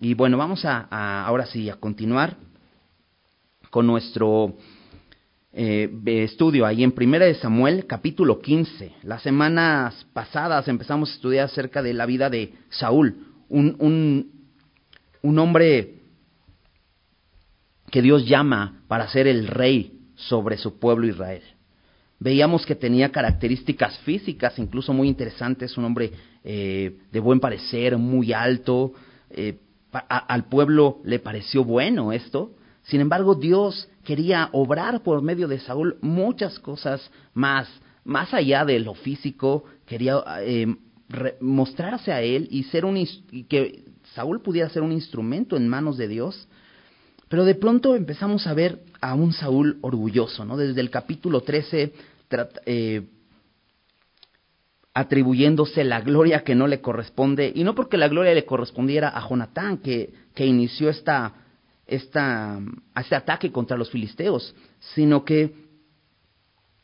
[0.00, 2.36] Y bueno, vamos a, ahora sí a continuar
[3.70, 4.54] con nuestro
[5.52, 8.92] eh, estudio ahí en Primera de Samuel, capítulo 15.
[9.02, 14.30] Las semanas pasadas empezamos a estudiar acerca de la vida de Saúl, un, un,
[15.22, 15.94] un hombre
[17.90, 21.42] que Dios llama para ser el rey sobre su pueblo Israel.
[22.20, 26.12] Veíamos que tenía características físicas, incluso muy interesantes, un hombre
[26.44, 28.92] eh, de buen parecer, muy alto.
[29.30, 29.58] Eh,
[29.92, 32.52] al pueblo le pareció bueno esto.
[32.84, 37.68] Sin embargo, Dios quería obrar por medio de Saúl muchas cosas más,
[38.04, 39.64] más allá de lo físico.
[39.86, 40.74] Quería eh,
[41.40, 43.06] mostrarse a él y ser un
[43.48, 43.84] que
[44.14, 46.48] Saúl pudiera ser un instrumento en manos de Dios.
[47.28, 50.56] Pero de pronto empezamos a ver a un Saúl orgulloso, ¿no?
[50.56, 51.92] Desde el capítulo 13,
[52.64, 53.02] eh,
[54.98, 59.28] atribuyéndose la gloria que no le corresponde, y no porque la gloria le correspondiera a
[59.28, 61.34] Jonatán, que, que inició esta,
[61.86, 62.58] esta,
[62.96, 64.56] este ataque contra los filisteos,
[64.96, 65.54] sino que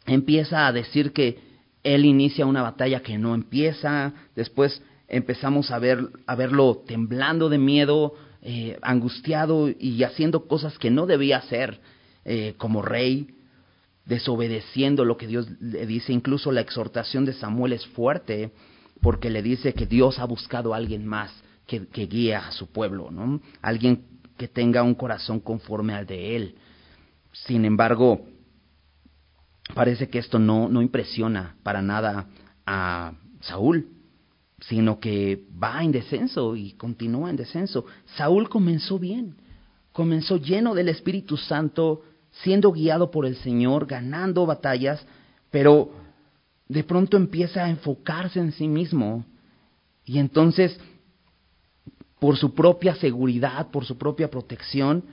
[0.07, 1.41] empieza a decir que
[1.83, 7.59] él inicia una batalla que no empieza, después empezamos a, ver, a verlo temblando de
[7.59, 11.81] miedo, eh, angustiado y haciendo cosas que no debía hacer
[12.25, 13.34] eh, como rey,
[14.07, 16.13] desobedeciendo lo que Dios le dice.
[16.13, 18.53] Incluso la exhortación de Samuel es fuerte
[19.01, 21.33] porque le dice que Dios ha buscado a alguien más
[21.67, 23.41] que, que guíe a su pueblo, ¿no?
[23.63, 24.05] Alguien
[24.37, 26.55] que tenga un corazón conforme al de él.
[27.33, 28.27] Sin embargo,
[29.75, 32.29] parece que esto no, no impresiona para nada
[32.67, 33.89] a Saúl
[34.69, 37.85] sino que va en descenso y continúa en descenso.
[38.17, 39.37] Saúl comenzó bien,
[39.93, 42.03] comenzó lleno del Espíritu Santo,
[42.43, 45.05] siendo guiado por el Señor, ganando batallas,
[45.51, 45.91] pero
[46.69, 49.25] de pronto empieza a enfocarse en sí mismo
[50.05, 50.79] y entonces,
[52.19, 55.05] por su propia seguridad, por su propia protección,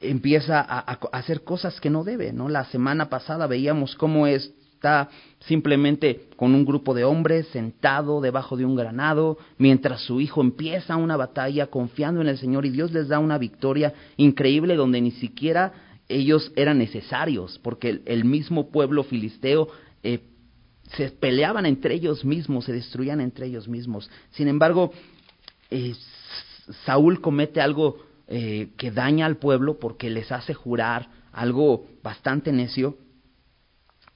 [0.00, 2.48] empieza a, a hacer cosas que no debe, ¿no?
[2.48, 5.08] La semana pasada veíamos cómo es está
[5.40, 10.96] simplemente con un grupo de hombres sentado debajo de un granado, mientras su hijo empieza
[10.96, 15.12] una batalla confiando en el Señor y Dios les da una victoria increíble donde ni
[15.12, 15.72] siquiera
[16.08, 19.68] ellos eran necesarios, porque el, mismo pueblo filisteo
[20.02, 20.20] eh,
[20.96, 24.08] se peleaban entre ellos mismos, se destruían entre ellos mismos.
[24.30, 24.92] Sin embargo,
[25.70, 25.94] eh,
[26.84, 32.96] Saúl comete algo eh, que daña al pueblo porque les hace jurar algo bastante necio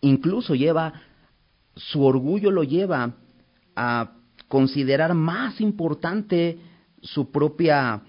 [0.01, 0.95] Incluso lleva,
[1.75, 3.15] su orgullo lo lleva
[3.77, 4.13] a
[4.49, 6.59] considerar más importante
[7.03, 8.03] su propia,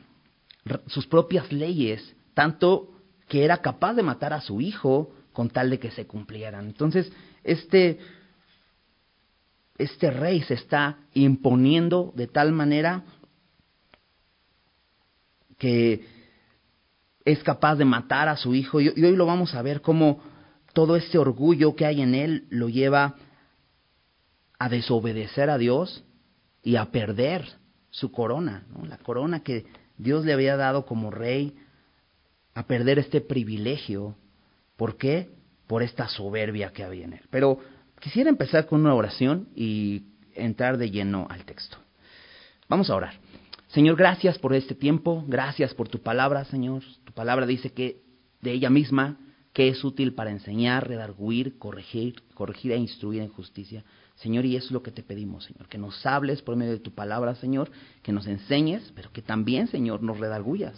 [0.87, 2.89] sus propias leyes, tanto
[3.31, 6.65] que era capaz de matar a su hijo con tal de que se cumplieran.
[6.65, 7.09] Entonces,
[7.45, 7.97] este,
[9.77, 13.05] este rey se está imponiendo de tal manera
[15.57, 16.05] que
[17.23, 18.81] es capaz de matar a su hijo.
[18.81, 20.21] Y, hoy lo vamos a ver cómo
[20.73, 23.15] todo ese orgullo que hay en él lo lleva
[24.59, 26.03] a desobedecer a Dios
[26.63, 27.47] y a perder
[27.91, 29.67] su corona, la corona que
[29.97, 31.55] Dios le había dado como rey,
[32.53, 34.15] a perder este privilegio.
[34.75, 35.29] ¿Por qué?
[35.67, 37.21] Por esta soberbia que había en él.
[37.29, 37.59] Pero
[37.99, 40.03] quisiera empezar con una oración y
[40.33, 41.77] entrar de lleno al texto.
[42.67, 43.13] Vamos a orar.
[43.67, 46.83] Señor, gracias por este tiempo, gracias por tu palabra, Señor.
[47.05, 48.01] Tu palabra dice que
[48.41, 49.17] de ella misma
[49.53, 53.83] que es útil para enseñar, redarguir, corregir, corregir e instruir en justicia.
[54.15, 56.79] Señor, y eso es lo que te pedimos, Señor, que nos hables por medio de
[56.79, 60.75] tu palabra, Señor, que nos enseñes, pero que también, Señor, nos redarguyas,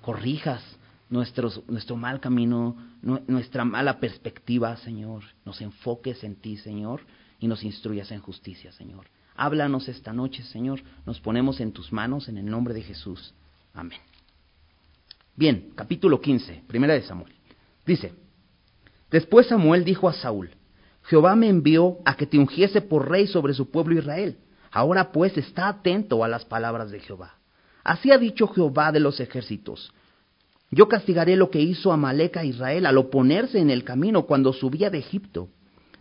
[0.00, 0.62] corrijas
[1.10, 7.00] nuestros, nuestro mal camino, nuestra mala perspectiva, Señor, nos enfoques en ti, Señor,
[7.40, 9.06] y nos instruyas en justicia, Señor.
[9.36, 13.34] Háblanos esta noche, Señor, nos ponemos en tus manos en el nombre de Jesús.
[13.74, 13.98] Amén.
[15.34, 17.32] Bien, capítulo 15, primera de Samuel.
[17.84, 18.14] Dice,
[19.10, 20.50] después Samuel dijo a Saúl,
[21.04, 24.38] Jehová me envió a que te ungiese por rey sobre su pueblo Israel.
[24.70, 27.36] Ahora pues está atento a las palabras de Jehová.
[27.82, 29.92] Así ha dicho Jehová de los ejércitos.
[30.70, 34.88] Yo castigaré lo que hizo Amalek a Israel al oponerse en el camino cuando subía
[34.88, 35.48] de Egipto.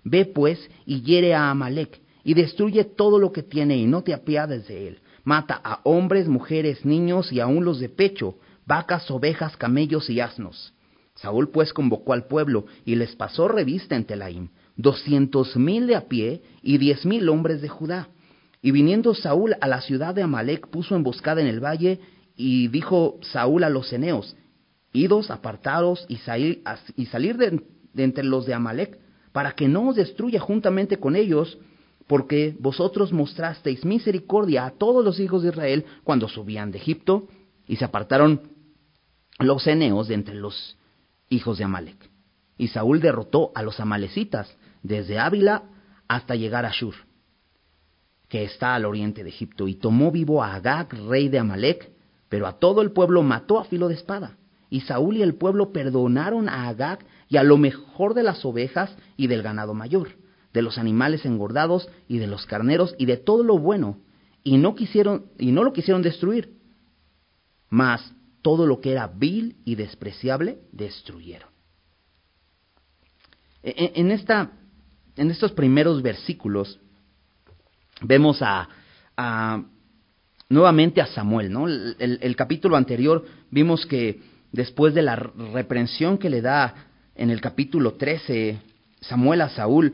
[0.03, 4.13] Ve pues y hiere a Amalek y destruye todo lo que tiene y no te
[4.13, 4.99] apiades de él.
[5.23, 8.35] Mata a hombres, mujeres, niños y aun los de pecho,
[8.65, 10.73] vacas, ovejas, camellos y asnos.
[11.15, 16.07] Saúl pues convocó al pueblo y les pasó revista en Telaim, doscientos mil de a
[16.07, 18.09] pie y diez mil hombres de Judá.
[18.61, 21.99] Y viniendo Saúl a la ciudad de Amalek, puso emboscada en el valle,
[22.35, 24.35] y dijo Saúl a los eneos,
[24.91, 26.19] Idos, apartados y,
[26.95, 27.61] y salir de,
[27.93, 28.99] de entre los de Amalek,
[29.31, 31.57] para que no os destruya juntamente con ellos,
[32.07, 37.27] porque vosotros mostrasteis misericordia a todos los hijos de Israel cuando subían de Egipto,
[37.67, 38.49] y se apartaron
[39.37, 40.75] los eneos de entre los
[41.29, 42.09] hijos de Amalek.
[42.57, 45.63] Y Saúl derrotó a los amalecitas desde Ávila
[46.07, 46.95] hasta llegar a Shur,
[48.27, 51.91] que está al oriente de Egipto, y tomó vivo a Agag, rey de Amalek,
[52.27, 54.38] pero a todo el pueblo mató a filo de espada.
[54.69, 58.95] Y Saúl y el pueblo perdonaron a Agag y a lo mejor de las ovejas
[59.17, 60.09] y del ganado mayor,
[60.53, 63.97] de los animales engordados y de los carneros y de todo lo bueno,
[64.43, 66.53] y no quisieron y no lo quisieron destruir.
[67.69, 71.49] Mas todo lo que era vil y despreciable destruyeron.
[73.61, 74.51] E, e, en, esta,
[75.17, 76.79] en estos primeros versículos
[78.01, 78.67] vemos a,
[80.49, 81.67] nuevamente a Samuel, ¿no?
[81.67, 86.73] El, capítulo anterior vimos que después de la reprensión que le da
[87.15, 88.59] en el capítulo 13
[89.01, 89.93] Samuel a Saúl,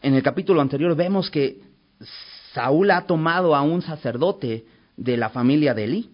[0.00, 1.60] en el capítulo anterior vemos que
[2.52, 4.64] Saúl ha tomado a un sacerdote
[4.96, 6.10] de la familia de Elí,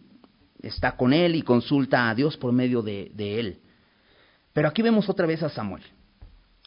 [0.63, 3.59] está con él y consulta a Dios por medio de, de él.
[4.53, 5.83] Pero aquí vemos otra vez a Samuel.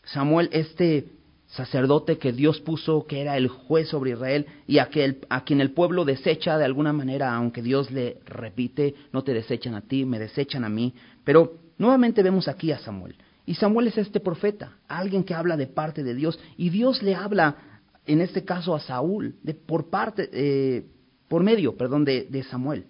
[0.04, 1.06] Samuel, este
[1.52, 4.90] sacerdote que Dios puso, que era el juez sobre Israel, y a,
[5.30, 9.76] a quien el pueblo desecha de alguna manera, aunque Dios le repite, no te desechan
[9.76, 10.94] a ti, me desechan a mí.
[11.24, 13.16] Pero nuevamente vemos aquí a Samuel.
[13.46, 17.16] Y Samuel es este profeta, alguien que habla de parte de Dios, y Dios le
[17.16, 17.58] habla,
[18.06, 20.86] en este caso a Saúl, de, por parte, eh,
[21.28, 22.86] por medio, perdón, de, de Samuel.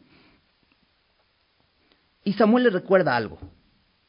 [2.24, 3.40] Y Samuel le recuerda algo.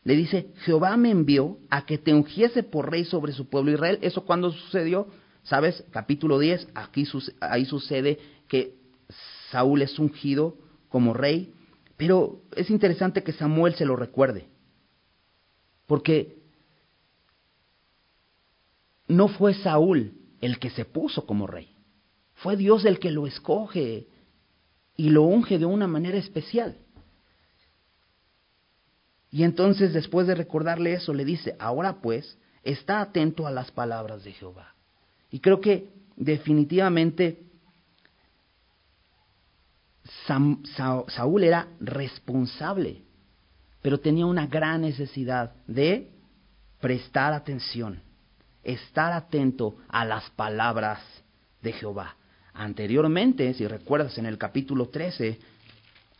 [0.04, 3.98] Le dice, Jehová me envió a que te ungiese por rey sobre su pueblo Israel.
[4.02, 5.08] ¿Eso cuándo sucedió?
[5.44, 5.84] ¿Sabes?
[5.90, 7.06] Capítulo 10, aquí
[7.40, 8.18] ahí sucede
[8.48, 8.74] que
[9.50, 10.56] Saúl es ungido
[10.88, 11.52] como rey.
[11.96, 14.48] Pero es interesante que Samuel se lo recuerde.
[15.86, 16.42] Porque
[19.06, 21.76] no fue Saúl el que se puso como rey.
[22.34, 24.08] Fue Dios el que lo escoge
[24.96, 26.76] y lo unge de una manera especial.
[29.32, 34.22] Y entonces después de recordarle eso, le dice, ahora pues, está atento a las palabras
[34.22, 34.74] de Jehová.
[35.30, 37.42] Y creo que definitivamente
[40.26, 43.02] Saúl era responsable,
[43.80, 46.10] pero tenía una gran necesidad de
[46.80, 48.02] prestar atención,
[48.62, 51.00] estar atento a las palabras
[51.62, 52.16] de Jehová.
[52.52, 55.38] Anteriormente, si recuerdas en el capítulo 13,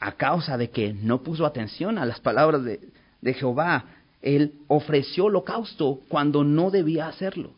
[0.01, 2.81] a causa de que no puso atención a las palabras de,
[3.23, 3.87] de Jehová,
[4.21, 7.55] él ofreció holocausto cuando no debía hacerlo.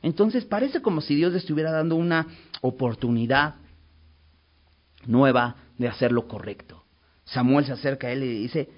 [0.00, 2.26] Entonces parece como si Dios le estuviera dando una
[2.62, 3.56] oportunidad
[5.06, 6.84] nueva de hacer lo correcto.
[7.24, 8.70] Samuel se acerca a él y dice,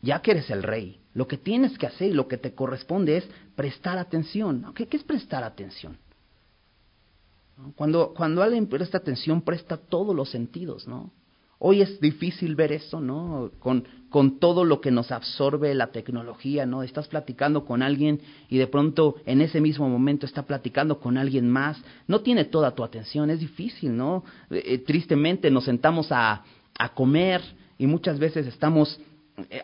[0.00, 3.16] ya que eres el rey, lo que tienes que hacer y lo que te corresponde
[3.16, 4.72] es prestar atención.
[4.74, 5.98] ¿Qué, es prestar atención?
[7.74, 11.10] Cuando, cuando alguien presta atención, presta todos los sentidos, ¿no?
[11.58, 13.50] Hoy es difícil ver eso, ¿no?
[13.58, 16.82] Con, con todo lo que nos absorbe la tecnología, ¿no?
[16.82, 21.48] Estás platicando con alguien y de pronto en ese mismo momento está platicando con alguien
[21.48, 21.78] más.
[22.06, 24.24] No tiene toda tu atención, es difícil, ¿no?
[24.50, 26.44] Eh, eh, tristemente nos sentamos a,
[26.78, 27.40] a comer
[27.78, 29.00] y muchas veces estamos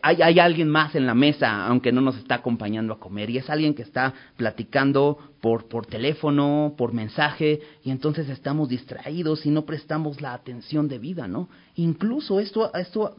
[0.02, 3.38] hay, hay, alguien más en la mesa, aunque no nos está acompañando a comer, y
[3.38, 9.50] es alguien que está platicando por, por teléfono, por mensaje, y entonces estamos distraídos y
[9.50, 11.48] no prestamos la atención debida, ¿no?
[11.76, 13.16] Incluso esto, esto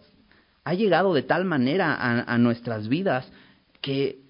[0.63, 3.29] ha llegado de tal manera a nuestras vidas
[3.81, 4.23] que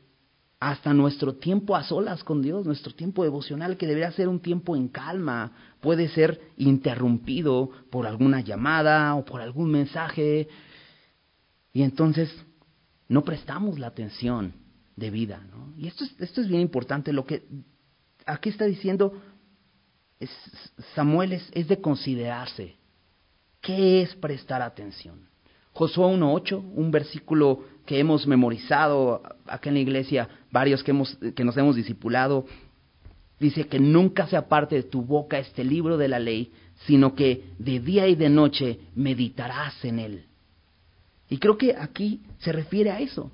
[0.59, 4.77] hasta nuestro tiempo a solas con Dios, nuestro tiempo devocional, que debería ser un tiempo
[4.77, 5.51] en calma,
[5.81, 10.47] puede ser interrumpido por alguna llamada o por algún mensaje
[11.73, 12.31] y entonces
[13.07, 14.53] no prestamos la atención
[14.95, 15.43] debida.
[15.51, 15.73] ¿no?
[15.75, 17.11] Y esto es, esto es bien importante.
[17.11, 17.43] Lo que
[18.25, 19.19] aquí está diciendo
[20.19, 20.29] es,
[20.93, 22.75] Samuel es, es de considerarse.
[23.59, 25.27] ¿Qué es prestar atención?
[25.71, 31.43] Josué 1.8, un versículo que hemos memorizado acá en la iglesia, varios que, hemos, que
[31.43, 32.45] nos hemos discipulado,
[33.39, 36.51] dice que nunca se aparte de tu boca este libro de la ley,
[36.85, 40.25] sino que de día y de noche meditarás en él
[41.33, 43.31] y creo que aquí se refiere a eso.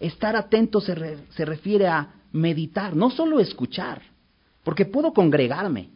[0.00, 4.02] Estar atento se, se refiere a meditar, no solo escuchar,
[4.64, 5.90] porque puedo congregarme,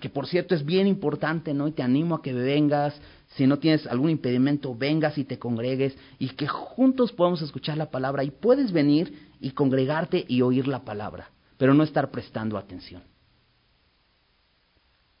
[0.00, 1.68] que por cierto es bien importante, ¿no?
[1.68, 3.00] y te animo a que vengas,
[3.36, 7.92] si no tienes algún impedimento, vengas y te congregues, y que juntos podamos escuchar la
[7.92, 13.04] palabra, y puedes venir y congregarte y oír la palabra, pero no estar prestando atención.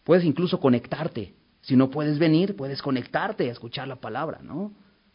[0.02, 4.72] Puedes incluso conectarte, si no puedes venir, puedes conectarte a escuchar la palabra, ¿no?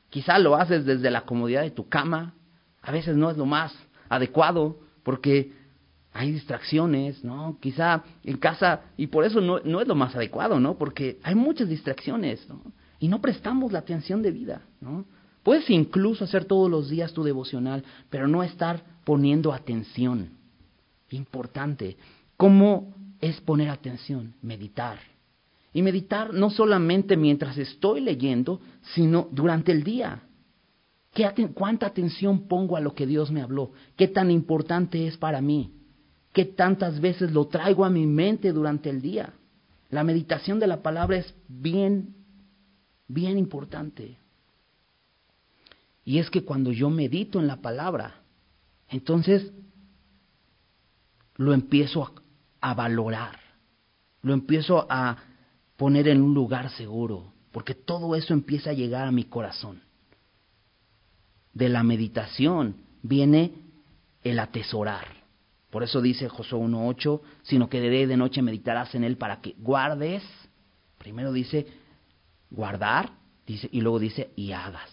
[0.10, 2.34] Quizá lo haces desde la comodidad de tu cama.
[2.82, 3.74] A veces no es lo más
[4.10, 5.52] adecuado porque
[6.14, 7.58] hay distracciones, ¿no?
[7.60, 10.78] Quizá en casa, y por eso no, no es lo más adecuado, ¿no?
[10.78, 12.62] Porque hay muchas distracciones, ¿no?
[13.00, 15.06] y no prestamos la atención de vida, ¿no?
[15.44, 20.32] Puedes incluso hacer todos los días tu devocional, pero no estar poniendo atención.
[21.12, 21.98] Importante.
[22.36, 24.36] ¿Cómo es poner atención?
[24.42, 25.00] Meditar.
[25.74, 28.60] Y meditar no solamente mientras estoy leyendo,
[28.94, 30.24] sino durante el día.
[31.14, 33.72] ¿Qué, ¿Cuánta atención pongo a lo que Dios me habló?
[33.96, 35.74] ¿Qué tan importante es para mí?
[36.34, 39.34] ¿Qué tantas veces lo traigo a mi mente durante el día?
[39.90, 42.16] La meditación de la palabra es bien,
[43.08, 44.18] bien importante.
[46.06, 48.16] Y es que cuando yo medito en la palabra,
[48.88, 49.52] entonces
[51.36, 52.14] lo empiezo a,
[52.62, 53.40] a valorar,
[54.22, 55.18] lo empiezo a
[55.80, 59.82] poner en un lugar seguro, porque todo eso empieza a llegar a mi corazón.
[61.54, 63.54] De la meditación viene
[64.22, 65.08] el atesorar.
[65.70, 69.16] Por eso dice Josué 1.8, sino que de día y de noche meditarás en él
[69.16, 70.22] para que guardes.
[70.98, 71.66] Primero dice
[72.50, 73.12] guardar,
[73.48, 74.92] dice, y luego dice y hagas.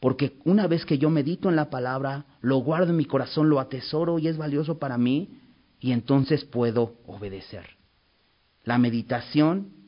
[0.00, 3.58] Porque una vez que yo medito en la palabra, lo guardo en mi corazón, lo
[3.58, 5.40] atesoro y es valioso para mí,
[5.80, 7.64] y entonces puedo obedecer.
[8.64, 9.83] La meditación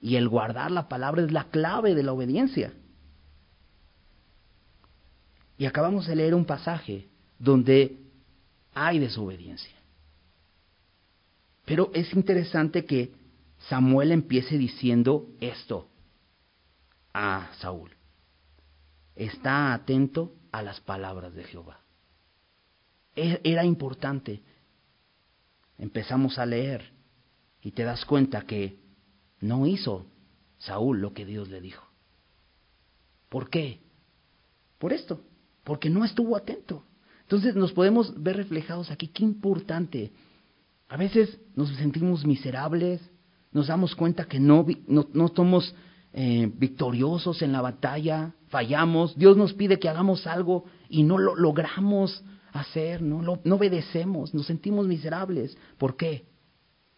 [0.00, 2.72] y el guardar la palabra es la clave de la obediencia.
[5.56, 7.98] Y acabamos de leer un pasaje donde
[8.74, 9.76] hay desobediencia.
[11.64, 13.12] Pero es interesante que
[13.68, 15.88] Samuel empiece diciendo esto
[17.12, 17.90] a Saúl.
[19.16, 21.80] Está atento a las palabras de Jehová.
[23.16, 24.42] E-, era importante.
[25.76, 26.92] Empezamos a leer
[27.60, 28.78] y te das cuenta que
[29.40, 30.06] no hizo
[30.58, 31.86] Saúl lo que Dios le dijo.
[33.28, 33.80] ¿Por qué?
[34.78, 35.20] Por esto,
[35.64, 36.84] porque no estuvo atento.
[37.22, 39.08] Entonces nos podemos ver reflejados aquí.
[39.08, 40.12] Qué importante.
[40.88, 43.00] A veces nos sentimos miserables,
[43.52, 45.74] nos damos cuenta que no, no, no somos
[46.14, 51.36] eh, victoriosos en la batalla, fallamos, Dios nos pide que hagamos algo y no lo
[51.36, 55.56] logramos hacer, no, lo, no obedecemos, nos sentimos miserables.
[55.76, 56.24] ¿Por qué?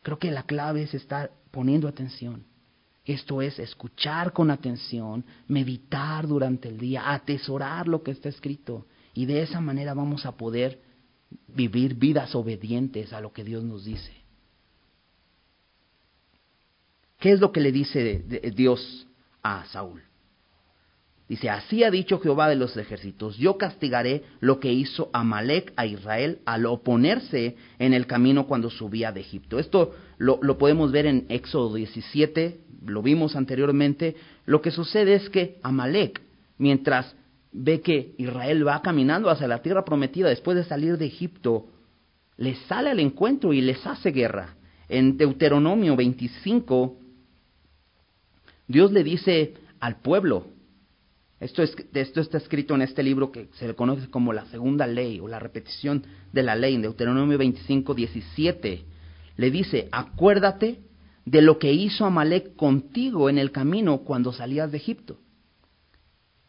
[0.02, 2.44] Creo que la clave es estar poniendo atención.
[3.04, 8.86] Esto es escuchar con atención, meditar durante el día, atesorar lo que está escrito.
[9.14, 10.80] Y de esa manera vamos a poder
[11.48, 14.12] vivir vidas obedientes a lo que Dios nos dice.
[17.18, 19.06] ¿Qué es lo que le dice Dios
[19.42, 20.02] a Saúl?
[21.30, 25.86] Dice, así ha dicho Jehová de los ejércitos, yo castigaré lo que hizo Amalek a
[25.86, 29.60] Israel al oponerse en el camino cuando subía de Egipto.
[29.60, 34.16] Esto lo, podemos ver en Éxodo 17, lo vimos anteriormente.
[34.44, 36.20] Lo que sucede es que Amalek,
[36.58, 37.14] mientras
[37.52, 41.68] ve que Israel va caminando hacia la tierra prometida después de salir de Egipto,
[42.38, 44.56] les sale al encuentro y les hace guerra.
[44.88, 46.96] En Deuteronomio 25,
[48.66, 50.58] Dios le dice al pueblo,
[51.40, 54.86] esto, es, esto está escrito en este libro que se le conoce como la segunda
[54.86, 58.84] ley o la repetición de la ley, en Deuteronomio 25, 17.
[59.36, 60.80] Le dice, acuérdate
[61.24, 65.18] de lo que hizo Amalek contigo en el camino cuando salías de Egipto,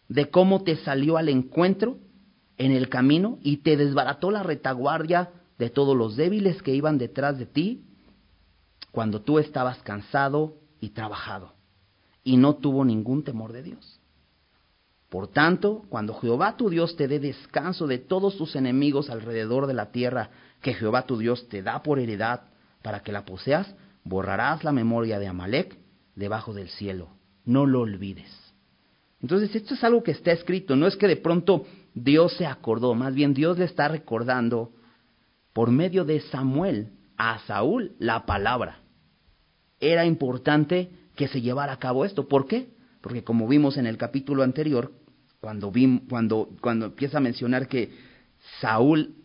[0.10, 1.98] de cómo te salió al encuentro
[2.57, 7.39] en el camino y te desbarató la retaguardia de todos los débiles que iban detrás
[7.39, 7.86] de ti
[8.91, 11.53] cuando tú estabas cansado y trabajado
[12.25, 14.00] y no tuvo ningún temor de Dios.
[15.12, 19.74] Por tanto, cuando Jehová tu Dios te dé descanso de todos tus enemigos alrededor de
[19.74, 20.30] la tierra
[20.62, 22.44] que Jehová tu Dios te da por heredad
[22.82, 23.75] para que la poseas,
[24.06, 25.77] borrarás la memoria de Amalek
[26.15, 27.10] debajo del cielo.
[27.44, 28.32] No lo olvides.
[29.22, 32.96] Entonces, esto es algo que está escrito, no es que de pronto Dios se acordó,
[32.96, 34.72] más bien Dios le está recordando
[35.51, 38.80] por medio de Samuel a Saúl la palabra.
[39.77, 42.30] Era importante que se llevara a cabo esto.
[42.30, 42.70] ¿Por qué?
[43.01, 44.94] Porque como vimos en el capítulo anterior,
[45.41, 45.74] cuando,
[46.07, 47.91] cuando, cuando empieza a mencionar que
[48.60, 49.15] Saúl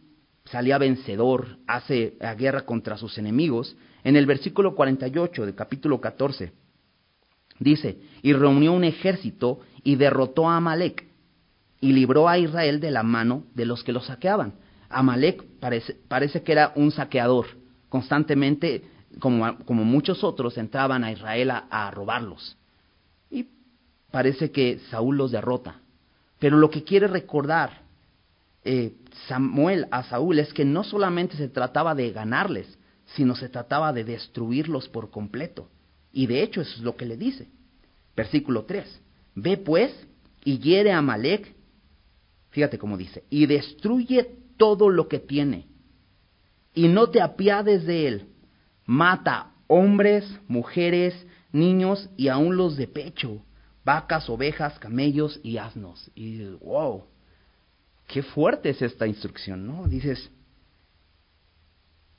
[0.46, 6.52] salía vencedor, hace la guerra contra sus enemigos, en el versículo 48 del capítulo 14,
[7.58, 11.06] dice, y reunió un ejército y derrotó a Amalek
[11.80, 14.54] y libró a Israel de la mano de los que lo saqueaban.
[14.88, 17.46] Amalek parece, que era un saqueador,
[17.90, 18.84] constantemente,
[19.18, 22.56] como, muchos otros, entraban a Israel a robarlos.
[23.30, 23.48] Y
[24.10, 25.82] parece que Saúl los derrota.
[26.46, 27.82] Pero lo que quiere recordar
[28.62, 28.92] eh,
[29.26, 32.78] Samuel a Saúl es que no solamente se trataba de ganarles,
[33.16, 35.68] sino se trataba de destruirlos por completo.
[36.12, 37.48] Y de hecho eso es lo que le dice.
[38.14, 39.02] Versículo 3.
[39.34, 39.92] Ve pues
[40.44, 41.52] y hiere a Amalek,
[42.50, 45.66] fíjate cómo dice, y destruye todo lo que tiene,
[46.74, 48.26] y no te apiades de él.
[48.84, 53.42] Mata hombres, mujeres, niños y aun los de pecho,
[53.86, 56.10] vacas, ovejas, camellos y asnos.
[56.16, 57.04] Y wow,
[58.08, 59.86] qué fuerte es esta instrucción, ¿no?
[59.86, 60.28] Dices,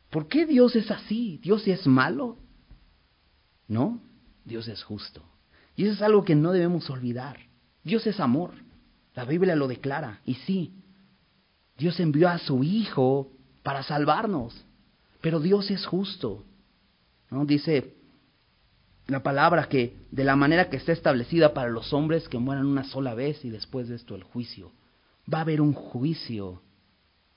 [0.10, 1.40] ¿por qué Dios es así?
[1.44, 2.38] ¿Dios es malo?
[3.68, 4.00] No,
[4.46, 5.22] Dios es justo.
[5.76, 7.38] Y eso es algo que no debemos olvidar.
[7.84, 8.54] Dios es amor.
[9.14, 10.22] La Biblia lo declara.
[10.24, 10.72] Y sí,
[11.78, 13.30] Dios envió a su Hijo
[13.62, 14.56] para salvarnos.
[15.20, 16.46] Pero Dios es justo.
[17.30, 17.46] ¿no?
[17.46, 17.97] Dice
[19.08, 22.84] la palabra que de la manera que está establecida para los hombres que mueran una
[22.84, 24.74] sola vez y después de esto el juicio.
[25.34, 26.62] Va a haber un juicio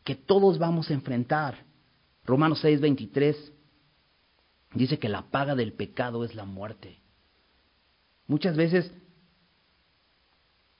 [0.05, 1.65] que todos vamos a enfrentar.
[2.25, 3.53] Romanos 6:23
[4.75, 6.99] dice que la paga del pecado es la muerte.
[8.27, 8.93] Muchas veces,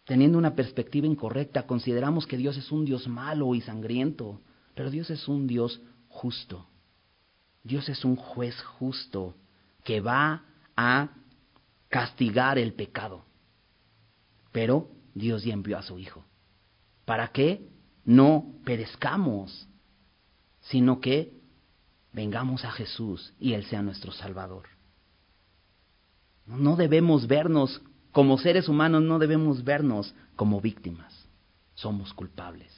[0.05, 4.41] teniendo una perspectiva incorrecta, consideramos que Dios es un Dios malo y sangriento,
[4.75, 6.67] pero Dios es un Dios justo.
[7.63, 9.37] Dios es un juez justo
[9.85, 10.45] que va
[10.83, 11.11] a
[11.91, 13.27] castigar el pecado.
[14.51, 16.25] Pero Dios ya envió a su Hijo.
[17.05, 17.69] ¿Para que
[18.05, 19.69] no perezcamos,
[20.61, 21.39] sino que
[22.13, 24.69] vengamos a Jesús y Él sea nuestro Salvador?
[26.47, 31.29] No debemos vernos como seres humanos, no debemos vernos como víctimas.
[31.75, 32.73] Somos culpables,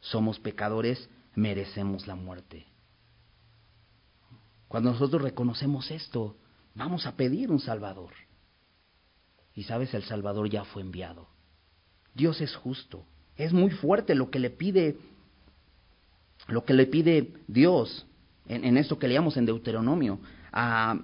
[0.00, 2.66] somos pecadores, merecemos la muerte.
[4.66, 6.36] Cuando nosotros reconocemos esto,
[6.74, 8.12] Vamos a pedir un Salvador.
[9.54, 11.28] Y sabes, el Salvador ya fue enviado.
[12.14, 13.06] Dios es justo.
[13.36, 14.98] Es muy fuerte lo que le pide,
[16.48, 18.06] lo que le pide Dios
[18.46, 20.20] en, esto que leíamos en Deuteronomio,
[20.52, 21.00] a,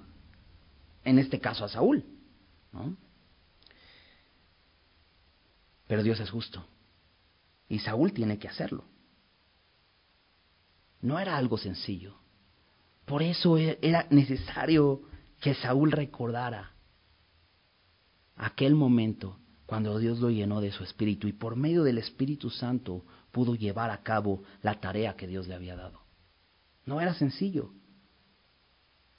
[1.03, 2.03] en este caso a Saúl.
[2.71, 2.95] ¿no?
[5.87, 6.65] Pero Dios es justo.
[7.67, 8.85] Y Saúl tiene que hacerlo.
[11.01, 12.15] No era algo sencillo.
[13.05, 15.01] Por eso e, era necesario
[15.41, 16.71] que Saúl recordara
[18.35, 23.03] aquel momento cuando Dios lo llenó de su espíritu y por medio del Espíritu Santo
[23.31, 25.99] pudo llevar a cabo la tarea que Dios le había dado.
[26.85, 27.71] No era sencillo.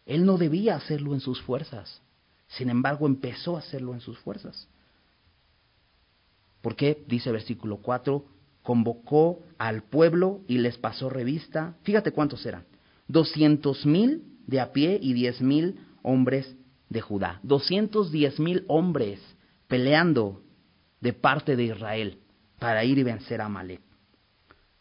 [0.06, 2.00] Él no debía hacerlo en sus fuerzas.
[2.48, 4.68] Sin embargo, empezó a hacerlo en sus fuerzas.
[6.60, 7.02] ¿Por qué?
[7.08, 8.24] Dice versículo 4,
[8.62, 11.76] convocó al pueblo y les pasó revista.
[11.82, 12.64] Fíjate cuántos eran.
[13.08, 16.56] Doscientos mil de a pie y diez mil hombres
[16.88, 17.40] de Judá.
[17.42, 19.20] 210 mil hombres
[19.66, 20.42] peleando
[21.00, 22.18] de parte de Israel
[22.58, 23.80] para ir y vencer a Amalek.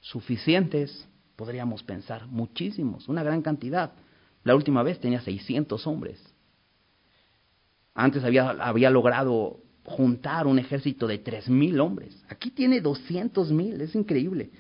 [0.02, 3.94] Suficientes, podríamos pensar, muchísimos, una gran cantidad.
[4.44, 6.22] La última vez tenía 600 hombres.
[7.94, 12.24] Antes había, había logrado juntar un ejército de tres mil hombres.
[12.30, 14.52] Aquí tiene 200 mil, es increíble.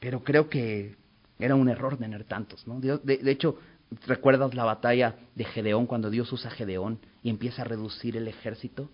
[0.00, 0.96] Pero creo que
[1.38, 2.66] era un error tener tantos.
[2.66, 2.80] ¿no?
[2.80, 3.58] de, hecho,
[4.06, 8.90] ¿Recuerdas la batalla de Gedeón cuando Dios usa Gedeón y empieza a reducir el ejército?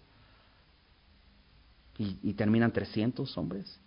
[1.99, 3.79] Y, terminan 300 hombres.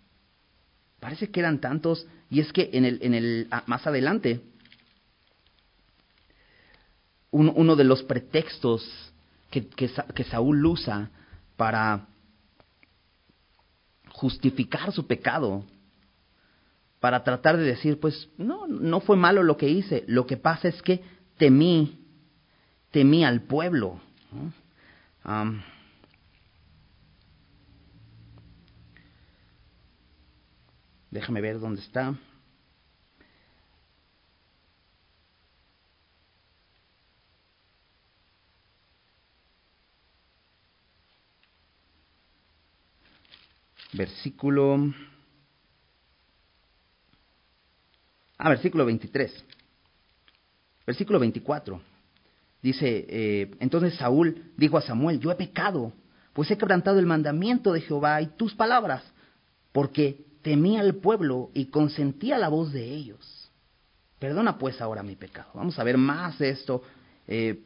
[1.00, 2.06] Parece que eran tantos.
[2.30, 4.40] Y es que en el, en el, más adelante,
[7.32, 8.88] uno, uno de los pretextos
[9.50, 11.10] que, que, que Saúl usa
[11.56, 12.06] para
[14.10, 15.64] justificar su pecado
[17.04, 20.68] para tratar de decir, pues no, no fue malo lo que hice, lo que pasa
[20.68, 21.04] es que
[21.36, 22.02] temí,
[22.90, 24.00] temí al pueblo.
[31.10, 32.14] déjame ver dónde está.
[43.92, 44.94] Versículo
[48.38, 49.44] Ah, versículo 23.
[50.86, 51.80] Versículo 24.
[52.62, 55.92] Dice, eh, entonces Saúl dijo a Samuel, yo he pecado,
[56.32, 59.02] pues he quebrantado el mandamiento de Jehová y tus palabras,
[59.72, 63.50] porque temía al pueblo y consentía la voz de ellos.
[64.18, 65.50] Perdona pues ahora mi pecado.
[65.54, 66.82] Vamos a ver más de esto
[67.26, 67.60] eh,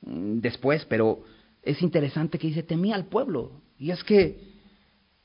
[0.00, 1.22] después, pero
[1.62, 3.52] es interesante que dice, temía al pueblo.
[3.78, 4.57] Y es que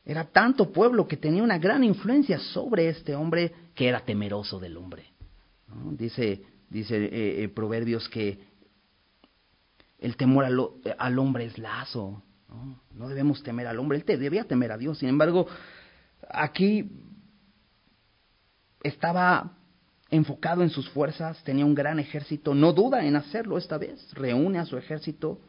[0.06, 4.78] era tanto pueblo que tenía una gran influencia sobre este hombre que era temeroso del
[4.78, 5.06] hombre.
[5.92, 8.40] Dice, dice eh, eh, Proverbios que
[10.00, 10.60] el temor al,
[10.98, 12.22] al hombre es lazo.
[12.94, 13.08] ¿no?
[13.08, 15.00] debemos temer al hombre, él te, debía temer a Dios.
[15.00, 15.48] Sin embargo,
[16.30, 16.92] aquí
[18.84, 19.58] estaba
[20.12, 24.60] enfocado en sus fuerzas, tenía un gran ejército, no duda en hacerlo esta vez, reúne
[24.60, 25.40] a su ejército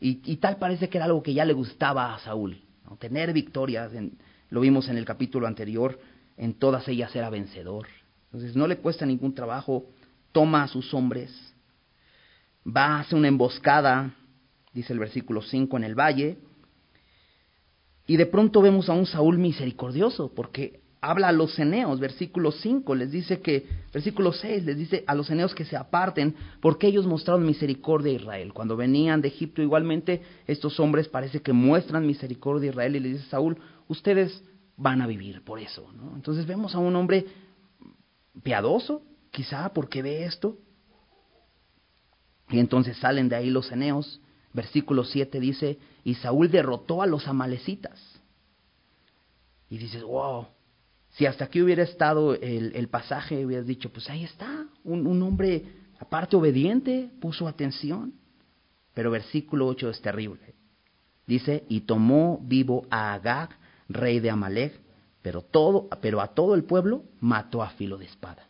[0.00, 2.60] y tal parece que era algo que ya le gustaba a Saúl,
[2.96, 5.98] tener victorias, en, lo vimos en el capítulo anterior,
[6.36, 7.86] en todas ellas era vencedor.
[8.26, 9.86] Entonces no le cuesta ningún trabajo,
[10.32, 11.30] toma a sus hombres,
[12.66, 14.14] va, hace una emboscada,
[14.72, 16.38] dice el versículo 5, en el valle,
[18.06, 22.94] Y de pronto vemos a un Saúl misericordioso, porque habla a los ceneos, versículo 5,
[22.94, 27.06] les dice que, versículo 6, les dice a los ceneos que se aparten, porque ellos
[27.06, 28.52] mostraron misericordia a Israel.
[28.52, 33.08] Cuando venían de Egipto, igualmente, estos hombres parece que muestran misericordia a Israel y le
[33.10, 33.58] dice Saúl,
[33.88, 34.42] ustedes
[34.76, 35.88] van a vivir por eso.
[36.14, 37.26] Entonces vemos a un hombre
[38.42, 40.58] piadoso, quizá porque ve esto.
[42.50, 44.20] Y entonces salen de ahí los ceneos.
[44.52, 48.00] Versículo 7 dice, y Saúl derrotó a los amalecitas.
[49.68, 50.48] Y dices, wow,
[51.20, 55.22] si hasta aquí hubiera estado el, el pasaje, hubieras dicho, pues ahí está, un, un,
[55.22, 55.66] hombre
[55.98, 58.14] aparte obediente, puso atención.
[58.94, 60.54] Pero versículo 8 es terrible.
[61.26, 63.50] Dice, y tomó vivo a Agag,
[63.90, 64.80] rey de Amalek,
[65.20, 68.48] pero, todo, pero a todo el pueblo mató a filo de espada.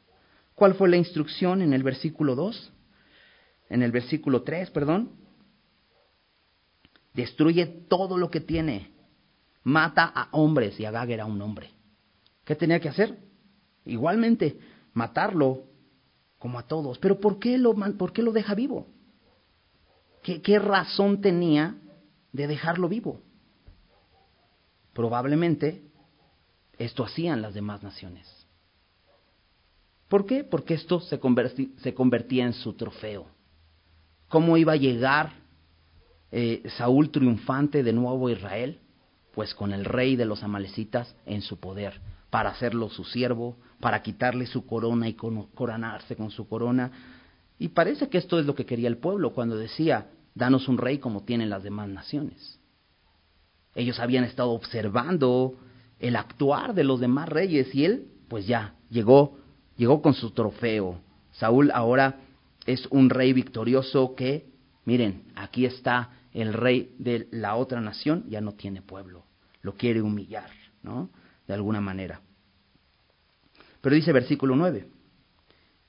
[0.55, 2.73] ¿Cuál fue la instrucción en el versículo 2?
[3.69, 5.11] En el versículo 3, perdón.
[7.15, 8.93] Destruye todo lo que tiene.
[9.65, 11.80] Mata a hombres y Agag era un hombre.
[12.45, 13.19] ¿Qué tenía que hacer?
[13.85, 14.59] Igualmente,
[14.93, 15.65] matarlo
[16.39, 16.99] como a todos.
[16.99, 18.87] Pero ¿por qué lo, por qué lo deja vivo?
[20.23, 21.77] ¿Qué, ¿Qué razón tenía
[22.33, 23.21] de dejarlo vivo?
[24.93, 25.83] Probablemente
[26.79, 28.41] esto hacían las demás naciones.
[30.09, 30.43] ¿Por qué?
[30.43, 31.21] Porque esto se,
[31.77, 33.27] se convertía en su trofeo.
[34.29, 35.33] ¿Cómo iba a llegar
[36.33, 38.81] eh, Saúl triunfante de nuevo a Israel?
[39.33, 42.01] Pues con el rey de los amalecitas en su poder,
[42.31, 46.91] para hacerlo su siervo, para quitarle su corona y coronarse con su corona.
[47.59, 50.99] Y parece que esto es lo que quería el pueblo cuando decía, danos un rey
[50.99, 52.59] como tienen las demás naciones.
[53.75, 55.57] Ellos habían estado observando
[55.99, 59.39] el actuar de los demás reyes y él, pues ya, llegó,
[59.77, 61.01] llegó con su trofeo.
[61.33, 62.21] Saúl ahora
[62.67, 64.47] es un rey victorioso que,
[64.85, 69.25] miren, aquí está el rey de la otra nación, ya no tiene pueblo,
[69.63, 70.51] lo quiere humillar,
[70.83, 71.11] ¿no?
[71.51, 72.21] De alguna manera.
[73.81, 74.87] Pero dice versículo 9,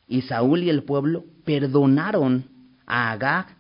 [0.08, 2.50] y Saúl y el pueblo perdonaron
[2.88, 3.56] a Agag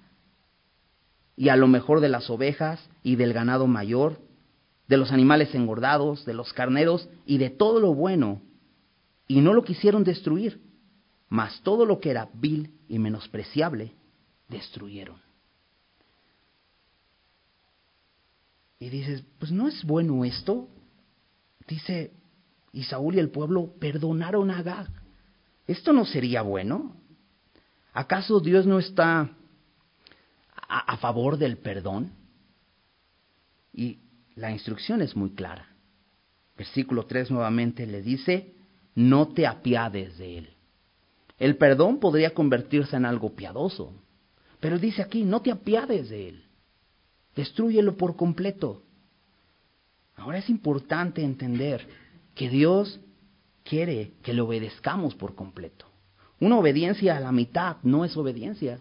[1.36, 4.18] y a lo mejor de las ovejas y del ganado mayor
[4.88, 8.42] de los animales engordados, de los carneros y de todo lo bueno,
[9.28, 10.60] y no lo quisieron destruir,
[11.30, 13.94] mas todo lo que era vil y menospreciable,
[14.50, 15.18] destruyeron.
[18.80, 20.68] Y dices, pues no es bueno esto.
[21.68, 22.12] Dice,
[22.72, 24.90] y Saúl y el pueblo perdonaron a Agag.
[25.68, 26.96] ¿Esto no sería bueno?
[27.94, 29.30] ¿Acaso Dios no está
[30.56, 32.12] a, favor del perdón?
[33.74, 34.00] Y
[34.36, 35.68] la instrucción es muy clara.
[36.58, 38.54] Versículo 3 nuevamente le dice,
[38.96, 40.50] no te apiades de él.
[41.38, 43.94] El perdón podría convertirse en algo piadoso,
[44.60, 46.46] pero dice aquí, no te apiades de él.
[47.36, 48.84] Destrúyelo por completo.
[50.22, 51.88] Ahora es importante entender
[52.36, 53.00] que Dios
[53.64, 55.88] quiere que le obedezcamos por completo.
[56.40, 58.80] Una obediencia a la mitad no es obediencia.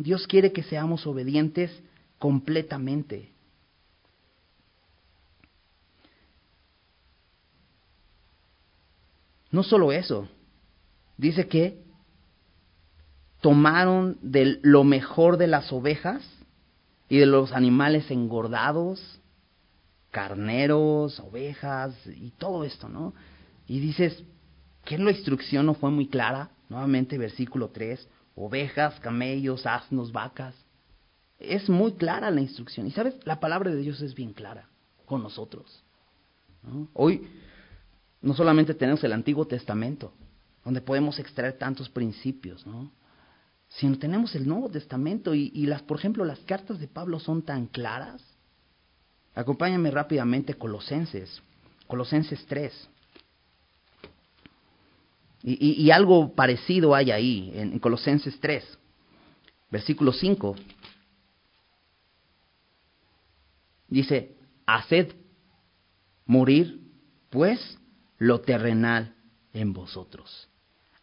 [0.00, 1.70] Dios quiere que seamos obedientes
[2.18, 3.30] completamente.
[9.52, 10.28] No solo eso,
[11.16, 11.80] dice que
[13.40, 16.28] tomaron de lo mejor de las ovejas
[17.08, 19.17] y de los animales engordados,
[20.10, 23.14] carneros, ovejas y todo esto, ¿no?
[23.66, 24.22] Y dices,
[24.84, 26.50] ¿qué la instrucción no fue muy clara?
[26.68, 30.54] Nuevamente versículo 3, ovejas, camellos, asnos, vacas.
[31.38, 32.86] Es muy clara la instrucción.
[32.86, 34.68] Y sabes, la palabra de Dios es bien clara
[35.04, 35.84] con nosotros.
[36.62, 36.88] ¿no?
[36.94, 37.28] Hoy
[38.20, 40.12] no solamente tenemos el Antiguo Testamento,
[40.64, 42.90] donde podemos extraer tantos principios, ¿no?
[43.68, 47.42] sino tenemos el Nuevo Testamento y, y, las, por ejemplo, las cartas de Pablo son
[47.42, 48.22] tan claras.
[49.38, 51.40] Acompáñame rápidamente Colosenses,
[51.86, 52.88] Colosenses 3.
[55.44, 58.76] Y, y, algo parecido hay ahí, en, en Colosenses 3,
[59.70, 60.56] versículo 5.
[63.86, 64.34] Dice,
[64.66, 65.14] haced
[66.26, 66.80] morir,
[67.30, 67.78] pues,
[68.18, 69.14] lo terrenal
[69.52, 70.48] en vosotros.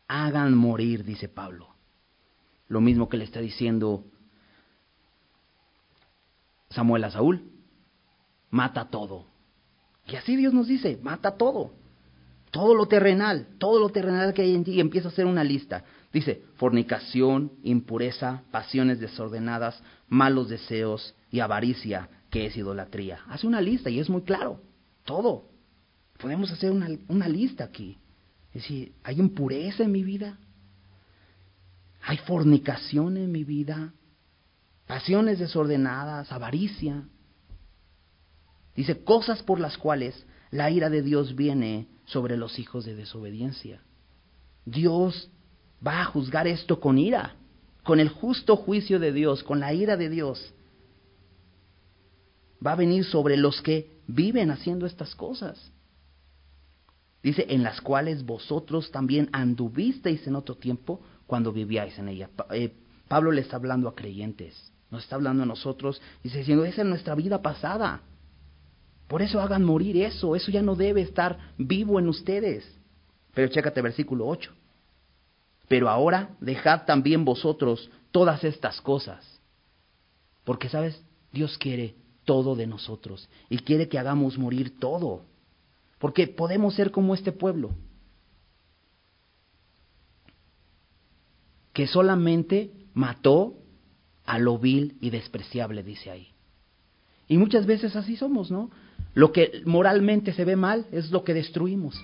[0.09, 1.69] Hagan morir, dice Pablo.
[2.67, 4.03] Lo mismo que le está diciendo
[6.69, 7.54] Samuel a Saúl.
[8.55, 9.25] Mata todo.
[10.07, 11.73] Y así Dios nos dice, mata todo.
[12.51, 14.71] Todo lo terrenal, todo lo terrenal que hay en ti.
[14.71, 15.83] Y empieza a hacer una lista.
[16.13, 23.19] Dice, fornicación, impureza, pasiones desordenadas, malos deseos y avaricia, que es idolatría.
[23.27, 24.61] Hace una lista y es muy claro.
[25.03, 25.49] Todo.
[26.17, 27.97] Podemos hacer una, una lista aquí.
[28.53, 30.37] Es decir, ¿hay impureza en mi vida?
[32.03, 33.91] ¿Hay fornicación en mi vida?
[34.87, 36.31] ¿Pasiones desordenadas?
[36.31, 37.03] ¿Avaricia?
[38.75, 43.81] Dice, cosas por las cuales la ira de Dios viene sobre los hijos de desobediencia.
[44.65, 45.29] Dios
[45.85, 47.35] va a juzgar esto con ira,
[47.83, 50.53] con el justo juicio de Dios, con la ira de Dios.
[52.65, 55.71] Va a venir sobre los que viven haciendo estas cosas.
[57.21, 62.29] Dice, en las cuales vosotros también anduvisteis en otro tiempo cuando vivíais en ella.
[62.51, 62.73] Eh,
[63.07, 66.87] Pablo le está hablando a creyentes, nos está hablando a nosotros, dice diciendo, esa es
[66.87, 68.01] nuestra vida pasada.
[69.07, 72.65] Por eso hagan morir eso, eso ya no debe estar vivo en ustedes.
[73.33, 74.51] Pero chécate versículo 8.
[75.67, 79.39] Pero ahora dejad también vosotros todas estas cosas.
[80.43, 81.01] Porque, ¿sabes?
[81.31, 85.25] Dios quiere todo de nosotros y quiere que hagamos morir todo.
[85.99, 87.71] Porque podemos ser como este pueblo,
[91.73, 93.55] que solamente mató
[94.25, 96.29] a lo vil y despreciable, dice ahí.
[97.27, 98.69] Y muchas veces así somos, ¿no?
[99.15, 101.99] Lo que moralmente se ve mal es lo que destruimos.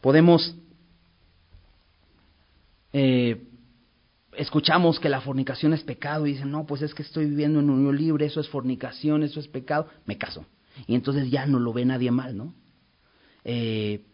[0.00, 0.56] Podemos,
[2.92, 3.46] eh,
[4.36, 7.70] escuchamos que la fornicación es pecado y dicen, no, pues es que estoy viviendo en
[7.70, 10.44] unión libre, eso es fornicación, eso es pecado, me caso.
[10.88, 12.52] Y entonces ya no lo ve nadie mal, ¿no?
[13.44, 14.04] Eh,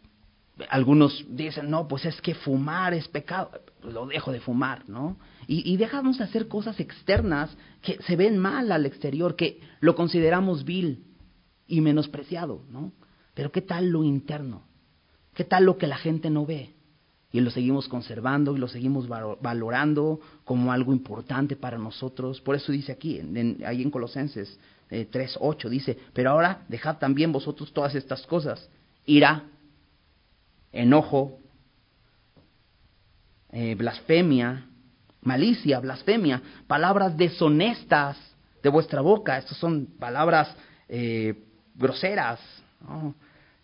[0.68, 3.50] algunos dicen, no, pues es que fumar es pecado,
[3.82, 5.16] lo dejo de fumar, ¿no?
[5.46, 7.50] Y, dejamos de hacer cosas externas
[7.82, 11.02] que se ven mal al exterior, que lo consideramos vil
[11.66, 12.92] y menospreciado, ¿no?
[13.34, 14.62] Pero ¿qué tal lo interno?
[15.34, 16.74] ¿Qué tal lo que la gente no ve?
[17.32, 22.40] Y lo seguimos conservando y lo seguimos valorando como algo importante para nosotros.
[22.40, 24.56] Por eso dice aquí, en, ahí en Colosenses
[24.88, 28.68] eh, 3.8, dice, pero ahora dejad también vosotros todas estas cosas,
[29.04, 29.49] ira,
[30.72, 31.38] enojo,
[33.52, 34.66] eh, blasfemia,
[35.22, 38.16] malicia, blasfemia, palabras deshonestas
[38.62, 39.38] de vuestra boca.
[39.38, 40.54] Estas son palabras
[40.88, 41.34] eh,
[41.74, 42.40] groseras,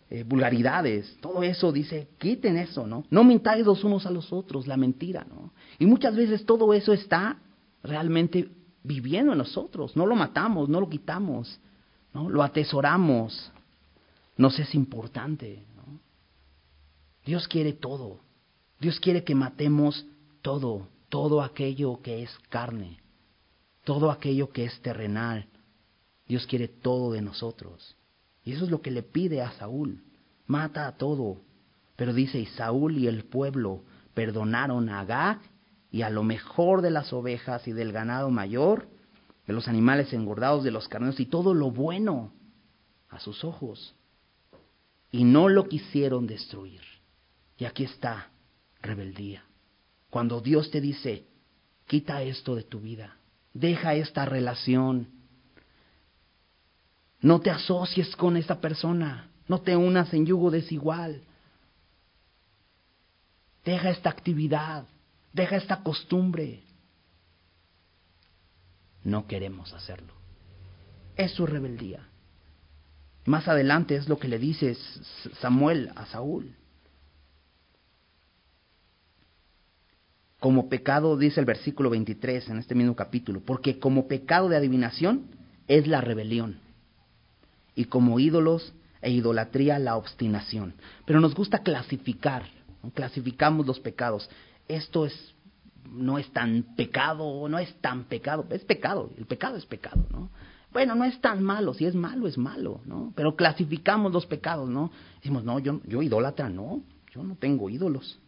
[0.09, 1.17] eh, vulgaridades.
[1.21, 3.05] Todo eso dice, quiten eso, ¿no?
[3.09, 5.51] No mintáis los unos a los otros, la mentira, ¿no?
[5.79, 7.37] Y muchas veces todo eso está
[7.83, 8.49] realmente
[8.83, 9.95] viviendo en nosotros.
[9.95, 11.59] No lo matamos, no lo quitamos,
[12.13, 12.29] ¿no?
[12.29, 13.51] Lo atesoramos.
[14.37, 15.63] Nos es importante.
[17.27, 18.21] Dios quiere todo.
[18.79, 20.05] Dios quiere que matemos
[20.41, 23.01] todo, todo aquello que es carne,
[23.83, 25.45] todo aquello que es terrenal.
[26.25, 27.97] Dios quiere todo de nosotros.
[28.45, 30.05] Y eso es lo que le pide a Saúl.
[30.45, 31.41] Mata a todo.
[31.97, 35.41] Pero dice, y Saúl y el pueblo perdonaron a Agag
[35.91, 38.87] y a lo mejor de las ovejas y del ganado mayor,
[39.45, 42.31] de los animales engordados, de los carneros y todo lo bueno
[43.09, 43.95] a sus ojos.
[45.11, 46.96] Y no lo quisieron destruir.
[47.57, 48.29] Y aquí está
[48.81, 49.43] rebeldía.
[50.09, 51.25] Cuando Dios te dice,
[51.85, 53.17] quita esto de tu vida,
[53.53, 55.09] deja esta relación,
[57.19, 61.23] no te asocies con esa persona, no te unas en yugo desigual,
[63.65, 64.85] deja esta actividad,
[65.33, 66.63] deja esta costumbre.
[69.03, 70.13] No queremos hacerlo.
[71.15, 72.07] Es su rebeldía.
[73.25, 74.77] Más adelante es lo que le dice
[75.41, 76.55] Samuel a Saúl.
[80.39, 85.25] Como pecado, dice el versículo 23 en este mismo capítulo, porque como pecado de adivinación
[85.67, 86.59] es la rebelión,
[87.75, 90.73] y como ídolos e idolatría la obstinación.
[91.05, 92.43] Pero nos gusta clasificar,
[92.93, 94.29] clasificamos los pecados.
[94.67, 95.35] Esto es
[95.91, 100.29] no es tan pecado, no es tan pecado, es pecado, el pecado es pecado, ¿no?
[100.73, 103.13] Bueno, no es tan malo, si es malo es malo, ¿no?
[103.15, 104.91] Pero clasificamos los pecados, ¿no?
[105.15, 106.81] Decimos, no, yo, yo idólatra, no,
[107.13, 108.19] yo no tengo ídolos.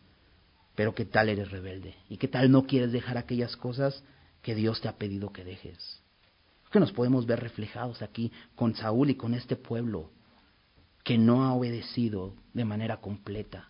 [0.80, 1.94] Pero ¿qué tal eres rebelde?
[2.08, 4.02] ¿Y qué tal no quieres dejar aquellas cosas
[4.42, 6.02] que Dios te ha pedido que dejes?
[6.72, 10.10] Que nos podemos ver reflejados aquí con Saúl y con este pueblo
[11.04, 13.70] que no ha obedecido de manera completa.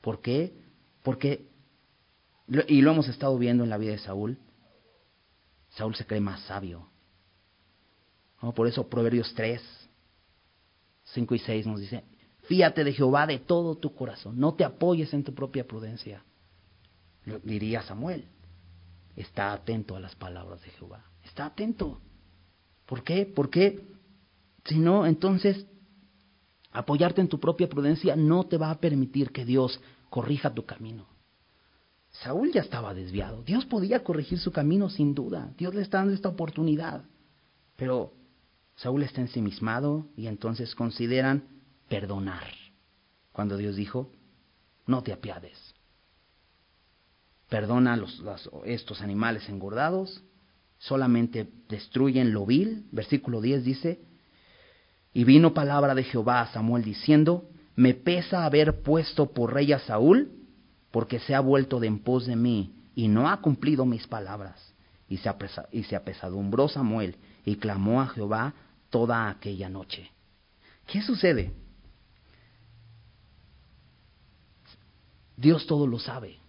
[0.00, 0.52] ¿Por qué?
[1.04, 1.46] Porque,
[2.66, 4.36] y lo hemos estado viendo en la vida de Saúl,
[5.68, 6.88] Saúl se cree más sabio.
[8.56, 9.62] Por eso Proverbios 3,
[11.14, 12.02] 5 y 6 nos dice,
[12.42, 16.24] fíate de Jehová de todo tu corazón, no te apoyes en tu propia prudencia
[17.24, 18.24] diría Samuel,
[19.16, 21.04] está atento a las palabras de Jehová.
[21.24, 22.00] Está atento.
[22.86, 23.26] ¿Por qué?
[23.26, 23.86] Porque
[24.64, 25.66] si no, entonces
[26.72, 31.06] apoyarte en tu propia prudencia no te va a permitir que Dios corrija tu camino.
[32.10, 33.42] Saúl ya estaba desviado.
[33.42, 35.52] Dios podía corregir su camino sin duda.
[35.56, 37.04] Dios le está dando esta oportunidad.
[37.76, 38.12] Pero
[38.74, 41.44] Saúl está ensimismado y entonces consideran
[41.88, 42.52] perdonar.
[43.32, 44.10] Cuando Dios dijo,
[44.86, 45.56] no te apiades
[47.50, 48.22] perdona los,
[48.64, 50.22] estos animales engordados
[50.78, 52.86] solamente destruyen lo vil.
[52.90, 54.00] Versículo 10 dice,
[55.12, 59.80] y vino palabra de Jehová a Samuel diciendo, me pesa haber puesto por rey a
[59.80, 60.32] Saúl,
[60.90, 64.74] porque se ha vuelto de en pos de mí y no ha cumplido mis palabras.
[65.08, 65.30] Y se,
[65.72, 68.54] y se apesadumbró Samuel y clamó a Jehová
[68.90, 70.10] toda aquella noche.
[70.86, 71.52] ¿Qué sucede?
[75.36, 76.39] Dios todo lo sabe.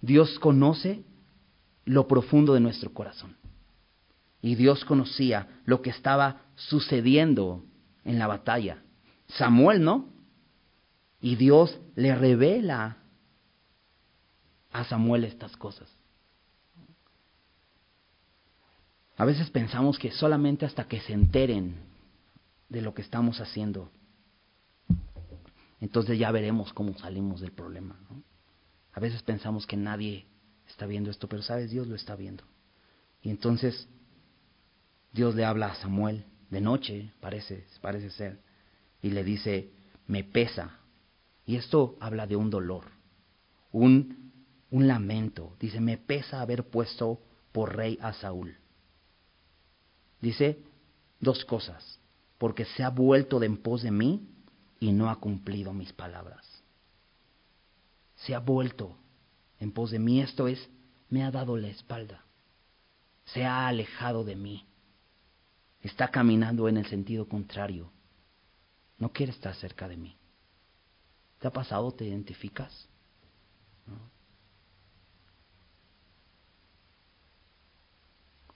[0.00, 1.04] Dios conoce
[1.84, 3.36] lo profundo de nuestro corazón.
[4.40, 7.64] Y Dios conocía lo que estaba sucediendo
[8.04, 8.82] en la batalla.
[9.26, 10.06] Samuel no.
[11.20, 12.98] Y Dios le revela
[14.72, 15.88] a Samuel estas cosas.
[19.16, 21.74] A veces pensamos que solamente hasta que se enteren
[22.68, 23.90] de lo que estamos haciendo,
[25.80, 27.96] entonces ya veremos cómo salimos del problema.
[28.98, 30.26] A veces pensamos que nadie
[30.66, 32.42] está viendo esto, pero sabes, Dios lo está viendo.
[33.22, 33.86] Y entonces
[35.12, 38.40] Dios le habla a Samuel de noche, parece, parece ser,
[39.00, 39.70] y le dice,
[40.08, 40.80] me pesa.
[41.46, 42.86] Y esto habla de un dolor,
[43.70, 44.32] un,
[44.68, 45.54] un lamento.
[45.60, 47.20] Dice, me pesa haber puesto
[47.52, 48.56] por rey a Saúl.
[50.20, 50.58] Dice
[51.20, 52.00] dos cosas,
[52.36, 54.28] porque se ha vuelto de en pos de mí
[54.80, 56.57] y no ha cumplido mis palabras.
[58.18, 58.96] Se ha vuelto
[59.58, 60.68] en pos de mí, esto es,
[61.08, 62.24] me ha dado la espalda,
[63.24, 64.66] se ha alejado de mí,
[65.80, 67.90] está caminando en el sentido contrario,
[68.98, 70.16] no quiere estar cerca de mí.
[71.38, 71.92] ¿Te ha pasado?
[71.92, 72.88] ¿Te identificas?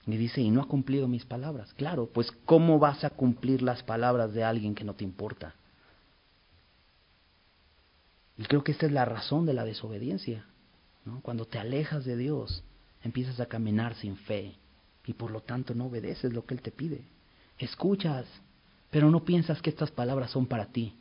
[0.05, 1.73] Y dice, y no ha cumplido mis palabras.
[1.75, 5.55] Claro, pues ¿cómo vas a cumplir las palabras de alguien que no te importa?
[8.37, 10.45] Y creo que esta es la razón de la desobediencia.
[11.05, 11.21] ¿no?
[11.21, 12.63] Cuando te alejas de Dios,
[13.03, 14.55] empiezas a caminar sin fe
[15.05, 17.01] y por lo tanto no obedeces lo que Él te pide.
[17.57, 18.25] Escuchas,
[18.89, 20.95] pero no piensas que estas palabras son para ti.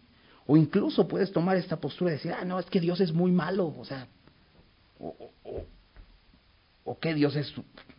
[0.47, 3.31] O incluso puedes tomar esta postura y decir, ah, no, es que Dios es muy
[3.31, 4.09] malo, o sea,
[4.99, 5.31] o,
[6.85, 7.53] o, que Dios es,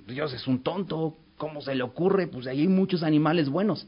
[0.05, 2.27] Dios es un tonto, ¿cómo se le ocurre?
[2.27, 3.87] Pues ahí hay muchos animales buenos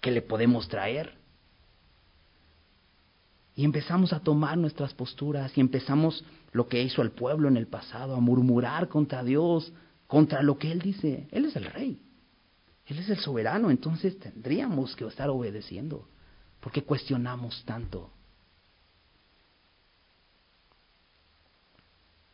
[0.00, 1.17] que le podemos traer.
[3.58, 7.66] Y empezamos a tomar nuestras posturas y empezamos lo que hizo el pueblo en el
[7.66, 9.72] pasado, a murmurar contra Dios,
[10.06, 11.26] contra lo que Él dice.
[11.32, 12.00] Él es el rey,
[12.86, 16.08] Él es el soberano, entonces tendríamos que estar obedeciendo.
[16.60, 18.12] porque cuestionamos tanto?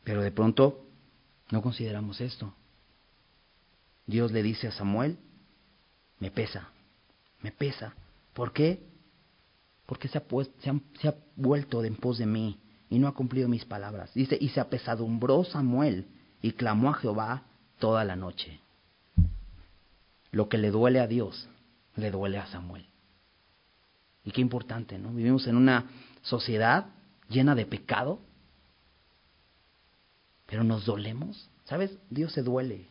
[0.02, 0.84] Pero de pronto
[1.50, 2.52] no consideramos esto.
[4.06, 5.16] Dios le dice a Samuel,
[6.18, 6.68] me pesa,
[7.40, 7.94] me pesa.
[8.34, 8.93] ¿Por qué?
[9.86, 10.24] Porque se ha,
[10.60, 14.12] se, ha, vuelto de en pos de mí y no ha cumplido mis palabras.
[14.14, 16.06] Dice, y se apesadumbró Samuel
[16.40, 17.42] y clamó a Jehová
[17.78, 18.60] toda la noche.
[20.30, 21.48] Lo que le duele a Dios,
[21.96, 22.86] le duele a Samuel.
[24.24, 25.12] Y qué importante, ¿no?
[25.12, 25.90] Vivimos en una
[26.22, 26.86] sociedad
[27.28, 28.20] llena de pecado,
[30.46, 31.50] pero nos dolemos.
[31.64, 31.96] ¿Sabes?
[32.10, 32.86] Dios se duele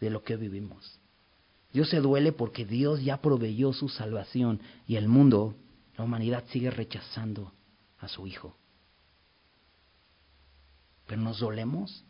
[0.00, 0.98] de lo que vivimos.
[1.72, 5.54] Dios se duele porque Dios ya proveyó su salvación y el mundo
[6.00, 7.52] la humanidad sigue rechazando
[7.98, 8.56] a su Hijo.
[11.06, 12.04] Pero nos dolemos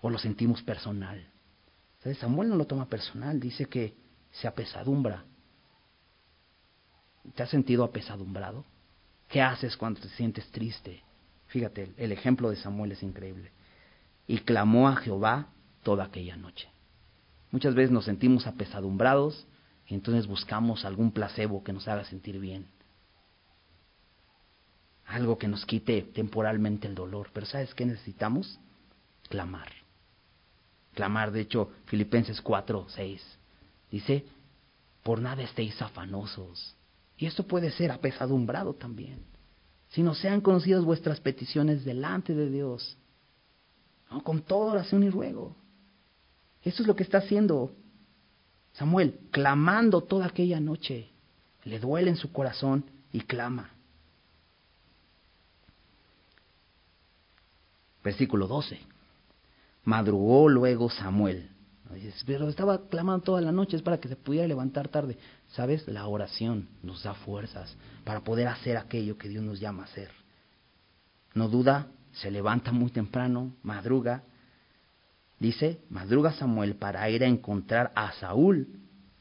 [0.00, 1.28] o lo sentimos personal.
[2.20, 3.96] Samuel no lo toma personal, dice que
[4.30, 5.24] se apesadumbra.
[7.34, 8.64] ¿Te has sentido apesadumbrado?
[9.28, 11.02] ¿Qué haces cuando te sientes triste?
[11.48, 13.50] Fíjate, el ejemplo de Samuel es increíble.
[14.28, 15.48] Y clamó a Jehová
[15.82, 16.68] toda aquella noche.
[17.50, 19.48] Muchas veces nos sentimos apesadumbrados,
[19.94, 22.66] entonces buscamos algún placebo que nos haga sentir bien.
[25.06, 27.30] Algo que nos quite temporalmente el dolor.
[27.32, 28.58] Pero ¿sabes qué necesitamos?
[29.28, 29.68] Clamar.
[30.94, 33.38] Clamar, de hecho, Filipenses 4, 6.
[33.90, 34.24] Dice,
[35.04, 36.74] por nada estéis afanosos.
[37.16, 39.24] Y esto puede ser apesadumbrado también.
[39.90, 42.96] Si no sean conocidas vuestras peticiones delante de Dios,
[44.24, 45.54] con toda oración y ruego.
[46.62, 47.72] Eso es lo que está haciendo
[48.76, 51.08] Samuel, clamando toda aquella noche,
[51.64, 53.70] le duele en su corazón y clama.
[58.04, 58.78] Versículo 12.
[59.84, 61.50] Madrugó luego Samuel.
[62.26, 65.16] Pero estaba clamando toda la noche, es para que se pudiera levantar tarde.
[65.48, 65.88] ¿Sabes?
[65.88, 67.74] La oración nos da fuerzas
[68.04, 70.10] para poder hacer aquello que Dios nos llama a hacer.
[71.32, 74.22] No duda, se levanta muy temprano, madruga,
[75.38, 78.68] Dice, madruga Samuel para ir a encontrar a Saúl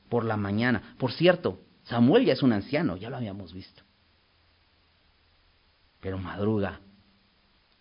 [0.10, 0.96] por la mañana.
[0.98, 3.84] Por cierto, Samuel ya es un anciano, ya lo habíamos visto.
[6.00, 6.80] Pero madruga,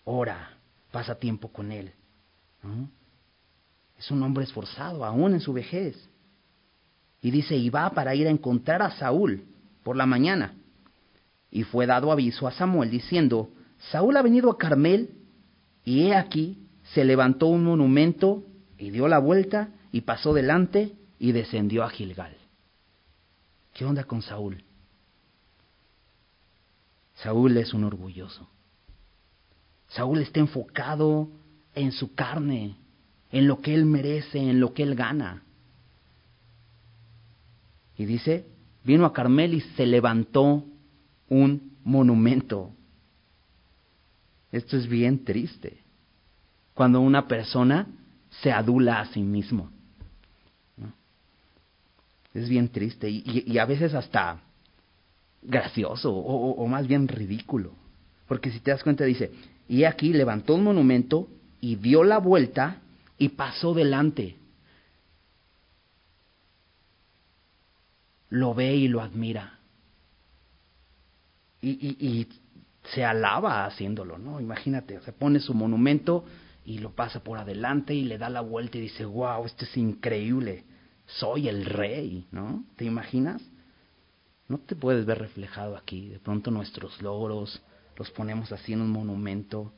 [0.05, 0.51] ora,
[0.91, 1.93] pasa tiempo con él.
[3.99, 6.09] Es un hombre esforzado, aún en su vejez.
[7.21, 9.45] Y dice, y va para ir a encontrar a Saúl
[9.83, 10.55] por la mañana.
[11.51, 13.51] Y fue dado aviso a Samuel diciendo,
[13.91, 15.11] Saúl ha venido a Carmel,
[15.85, 18.45] y he aquí, se levantó un monumento
[18.79, 22.37] y dio la vuelta y pasó delante y descendió a Gilgal.
[23.73, 24.63] ¿Qué onda con Saúl?
[27.15, 28.49] Saúl es un orgulloso.
[29.89, 31.29] Saúl está enfocado
[31.75, 32.77] en su carne,
[33.31, 35.43] en lo que él merece, en lo que él gana.
[37.97, 38.47] Y dice,
[38.83, 40.65] vino a Carmel y se levantó
[41.29, 42.73] un monumento.
[44.51, 45.84] Esto es bien triste.
[46.75, 47.87] Cuando una persona
[48.43, 49.71] se adula a sí mismo.
[52.35, 54.41] Es bien triste y, a veces hasta
[55.41, 57.73] gracioso o, más bien ridículo.
[58.27, 59.31] Porque si te das cuenta dice,
[59.69, 61.29] y aquí levantó un monumento
[61.61, 62.79] y dio la vuelta
[63.19, 64.37] y pasó delante.
[68.31, 69.61] Lo ve y lo admira.
[71.61, 72.29] Y, y,
[72.93, 74.41] se alaba haciéndolo, ¿no?
[74.41, 76.27] Imagínate, se pone su monumento
[76.65, 79.77] y lo pasa por adelante y le da la vuelta y dice, wow, esto es
[79.77, 80.65] increíble,
[81.07, 82.65] soy el rey, ¿no?
[82.77, 83.43] ¿Te imaginas?
[84.49, 87.63] No te puedes ver reflejado aquí, de pronto nuestros logros
[87.97, 89.73] los ponemos así en un monumento,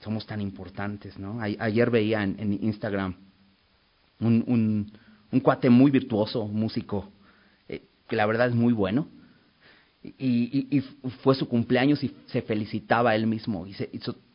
[0.00, 1.40] somos tan importantes, ¿no?
[1.40, 3.16] ayer veía en, Instagram
[4.20, 4.92] un,
[5.30, 7.10] un, cuate muy virtuoso, músico,
[7.68, 9.08] eh, que la verdad es muy bueno,
[10.02, 10.80] y, y,
[11.22, 13.90] fue su cumpleaños y se felicitaba él mismo y se,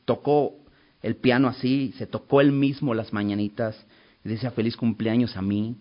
[0.10, 0.56] tocó
[1.04, 3.78] el piano así, se tocó él mismo las mañanitas
[4.26, 5.78] y decía feliz cumpleaños a mí.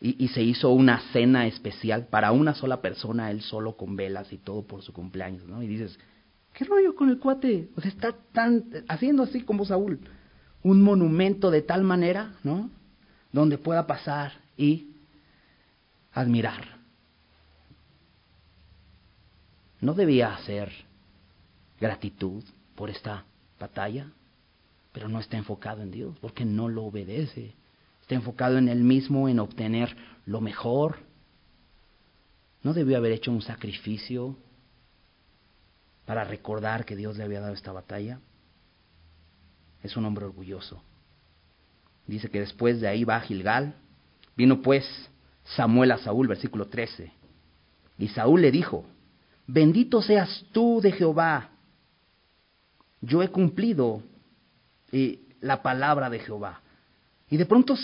[0.00, 4.36] Y, se hizo una cena especial para una sola persona, él solo con velas y
[4.36, 5.62] todo por su cumpleaños, ¿no?
[5.62, 5.98] Y dices,
[6.52, 7.70] ¿qué rollo con el cuate?
[7.76, 10.00] O sea, está tan, haciendo así como Saúl,
[10.62, 12.68] un monumento de tal manera, ¿no?
[13.32, 14.90] Donde pueda pasar y
[16.12, 16.78] admirar.
[19.80, 20.70] ¿No debía hacer
[21.80, 22.44] gratitud
[22.74, 23.24] por esta
[23.58, 24.10] batalla,
[24.92, 27.54] pero no está enfocado en Dios, porque no lo obedece.
[28.00, 29.94] Está enfocado en él mismo, en obtener
[30.24, 30.98] lo mejor.
[32.62, 34.36] No debió haber hecho un sacrificio
[36.06, 38.20] para recordar que Dios le había dado esta batalla.
[39.82, 40.82] Es un hombre orgulloso.
[42.06, 43.74] Dice que después de ahí va Gilgal.
[44.36, 44.86] Vino pues
[45.44, 47.12] Samuel a Saúl, versículo 13.
[47.98, 48.84] Y Saúl le dijo,
[49.46, 51.50] bendito seas tú de Jehová,
[53.00, 54.02] yo he cumplido
[54.92, 56.60] eh, la palabra de Jehová.
[57.28, 57.74] Y de pronto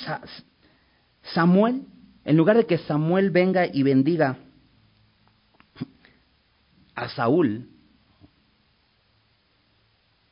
[1.34, 1.82] Samuel,
[2.24, 4.38] en lugar de que Samuel venga y bendiga
[6.94, 7.68] a Saúl,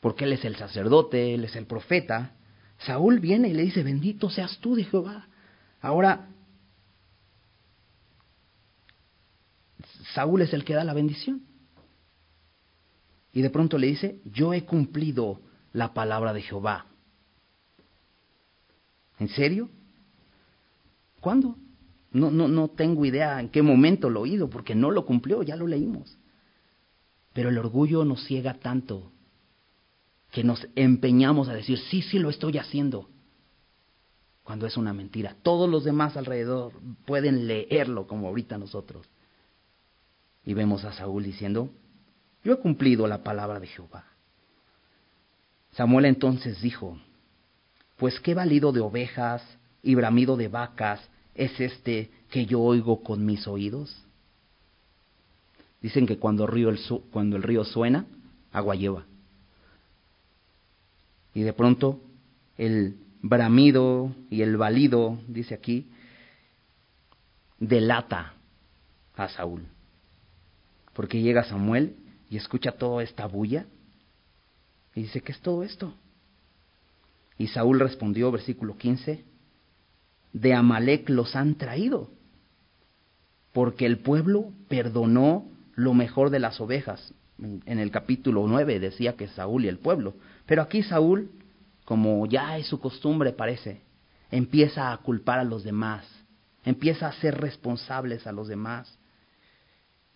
[0.00, 2.32] porque él es el sacerdote, él es el profeta,
[2.78, 5.28] Saúl viene y le dice, bendito seas tú de Jehová.
[5.82, 6.28] Ahora,
[10.14, 11.42] Saúl es el que da la bendición.
[13.32, 15.40] Y de pronto le dice, yo he cumplido
[15.72, 16.86] la palabra de Jehová.
[19.18, 19.68] ¿En serio?
[21.20, 21.56] ¿Cuándo?
[22.12, 25.56] No, no, no tengo idea en qué momento lo oído, porque no lo cumplió, ya
[25.56, 26.18] lo leímos.
[27.32, 29.12] Pero el orgullo nos ciega tanto
[30.32, 33.08] que nos empeñamos a decir, sí, sí lo estoy haciendo,
[34.42, 35.36] cuando es una mentira.
[35.42, 36.72] Todos los demás alrededor
[37.04, 39.06] pueden leerlo como ahorita nosotros.
[40.44, 41.70] Y vemos a Saúl diciendo,
[42.42, 44.04] yo he cumplido la palabra de Jehová.
[45.72, 46.98] Samuel entonces dijo,
[47.96, 49.42] pues qué valido de ovejas
[49.82, 51.00] y bramido de vacas
[51.34, 54.04] es este que yo oigo con mis oídos.
[55.80, 56.70] Dicen que cuando el río,
[57.10, 58.06] cuando el río suena,
[58.52, 59.04] agua lleva.
[61.34, 62.00] Y de pronto
[62.58, 65.88] el bramido y el balido, dice aquí,
[67.58, 68.34] delata
[69.14, 69.66] a Saúl.
[70.92, 71.96] Porque llega Samuel
[72.30, 73.66] y escucha toda esta bulla
[74.94, 75.92] y dice, ¿qué es todo esto?
[77.36, 79.24] Y Saúl respondió, versículo 15,
[80.32, 82.10] de Amalek los han traído,
[83.52, 87.12] porque el pueblo perdonó lo mejor de las ovejas.
[87.38, 90.14] En el capítulo 9 decía que Saúl y el pueblo,
[90.46, 91.30] pero aquí Saúl,
[91.84, 93.80] como ya es su costumbre parece,
[94.30, 96.06] empieza a culpar a los demás,
[96.64, 98.99] empieza a ser responsables a los demás.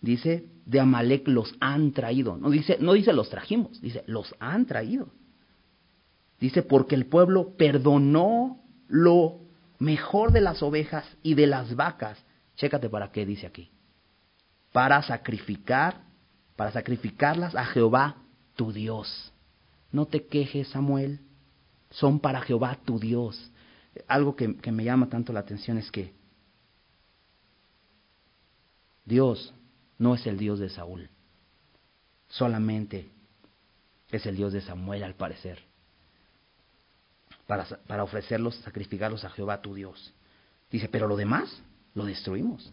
[0.05, 2.37] Dice, de Amalek los han traído.
[2.37, 5.09] No dice, no dice los trajimos, dice, los han traído.
[6.39, 9.39] Dice, porque el pueblo perdonó lo
[9.79, 12.23] mejor de las ovejas y de las vacas.
[12.55, 13.71] Chécate para qué dice aquí.
[14.71, 16.03] Para sacrificar,
[16.55, 18.17] para sacrificarlas a Jehová
[18.55, 19.33] tu Dios.
[19.91, 21.19] No te quejes, Samuel.
[21.89, 23.51] son para Jehová tu Dios.
[24.07, 26.13] Algo que, que me llama tanto la atención es que
[29.03, 29.51] Dios
[29.97, 31.09] no es el Dios de Saúl,
[32.27, 33.09] solamente
[34.11, 35.59] es el Dios de Samuel al parecer,
[37.47, 40.13] para, para ofrecerlos, sacrificarlos a Jehová tu Dios.
[40.71, 41.61] Dice, pero lo demás
[41.93, 42.71] lo destruimos.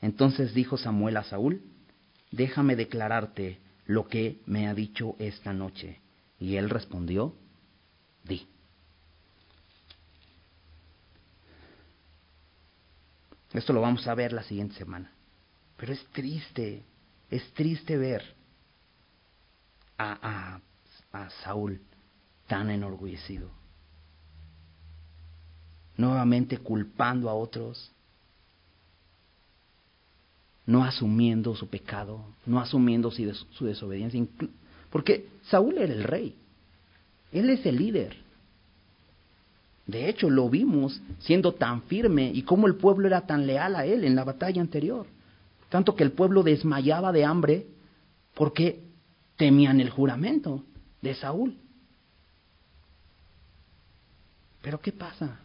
[0.00, 1.62] Entonces dijo Samuel a Saúl,
[2.30, 6.00] déjame declararte lo que me ha dicho esta noche.
[6.38, 7.34] Y él respondió,
[8.24, 8.46] di.
[13.52, 15.10] Esto lo vamos a ver la siguiente semana.
[15.78, 16.82] Pero es triste,
[17.30, 18.22] es triste ver
[19.96, 20.60] a,
[21.12, 21.80] a, a Saúl
[22.48, 23.48] tan enorgullecido.
[25.96, 27.90] Nuevamente culpando a otros,
[30.66, 34.24] no asumiendo su pecado, no asumiendo su desobediencia.
[34.90, 36.36] Porque Saúl era el rey,
[37.32, 38.16] él es el líder.
[39.86, 43.86] De hecho, lo vimos siendo tan firme y cómo el pueblo era tan leal a
[43.86, 45.06] él en la batalla anterior.
[45.68, 47.66] Tanto que el pueblo desmayaba de hambre
[48.34, 48.84] porque
[49.36, 50.64] temían el juramento
[51.02, 51.58] de Saúl.
[54.62, 55.40] Pero ¿qué pasa?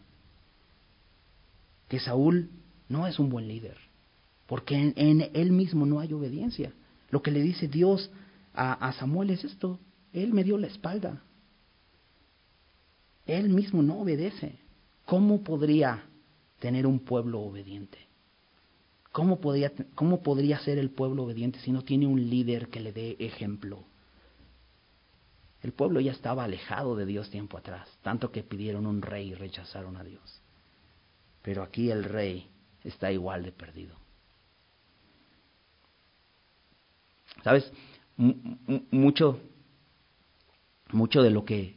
[1.88, 2.50] Que Saúl
[2.88, 3.76] no es un buen líder,
[4.46, 6.72] porque en, él mismo no hay obediencia.
[7.10, 8.10] Lo que le dice Dios
[8.54, 9.78] a, a Samuel es esto,
[10.12, 11.22] él me dio la espalda.
[13.26, 14.58] Él mismo no obedece.
[15.06, 16.04] ¿Cómo podría
[16.60, 17.98] tener un pueblo obediente?
[19.14, 22.92] ¿Cómo, podría, ¿Cómo podría ser el pueblo obediente si no tiene un líder que le
[22.92, 23.84] dé ejemplo?
[25.62, 29.34] El pueblo ya estaba alejado de Dios tiempo atrás, tanto que pidieron un rey y
[29.34, 30.42] rechazaron a Dios.
[31.42, 32.48] Pero aquí el rey
[32.82, 33.94] está igual de perdido.
[37.44, 37.70] ¿Sabes?
[38.16, 39.38] mucho,
[40.90, 41.76] mucho de lo que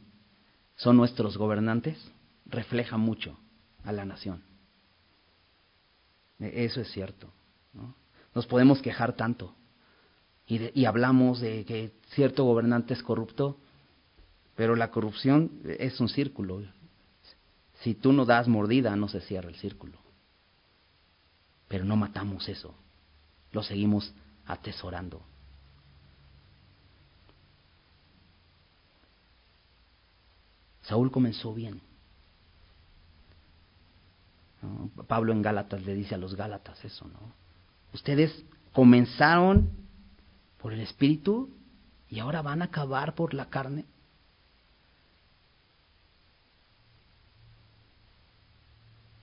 [0.74, 1.96] son nuestros gobernantes
[2.46, 3.38] refleja mucho
[3.84, 4.47] a la nación.
[6.40, 7.30] E, eso es cierto.
[7.72, 7.94] ¿no?
[8.34, 9.54] Nos podemos quejar tanto
[10.46, 13.58] y, y hablamos de que cierto gobernante es corrupto,
[14.56, 16.62] pero la corrupción es un círculo.
[17.80, 19.98] Si tú no das mordida, no se cierra el círculo.
[21.68, 22.74] Pero no matamos eso,
[23.52, 24.12] lo seguimos
[24.46, 25.22] atesorando.
[30.82, 31.82] Saúl comenzó bien.
[35.06, 37.18] Pablo en Gálatas le dice a los Gálatas eso, ¿no?
[37.92, 39.70] Ustedes comenzaron
[40.60, 41.50] por el Espíritu
[42.08, 43.84] y ahora van a acabar por la carne.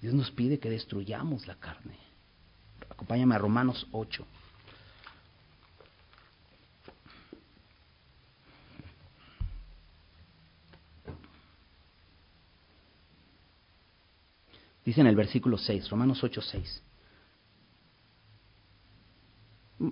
[0.01, 1.97] Dios nos pide que destruyamos la carne.
[2.89, 4.25] Acompáñame a Romanos 8.
[14.85, 16.83] Dice en el versículo 6, Romanos 8, 6.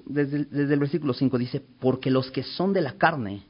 [0.06, 3.48] Desde, desde el versículo 5 dice, porque los que son de la carne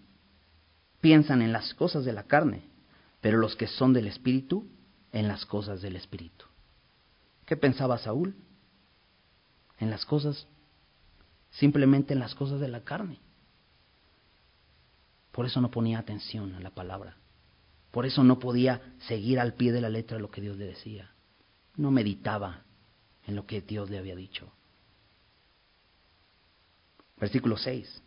[1.01, 2.63] piensan en las cosas de la carne,
[3.19, 4.65] pero los que son del Espíritu
[5.11, 6.45] en las cosas del Espíritu.
[7.45, 8.35] ¿Qué pensaba Saúl?
[9.79, 10.47] En las cosas,
[11.51, 13.19] simplemente en las cosas de la carne.
[15.33, 17.17] Por eso no ponía atención a la palabra.
[17.91, 21.12] Por eso no podía seguir al pie de la letra lo que Dios le decía
[21.75, 22.63] no meditaba
[23.25, 24.51] en lo que Dios le había dicho.
[27.19, 28.01] Versículo 6.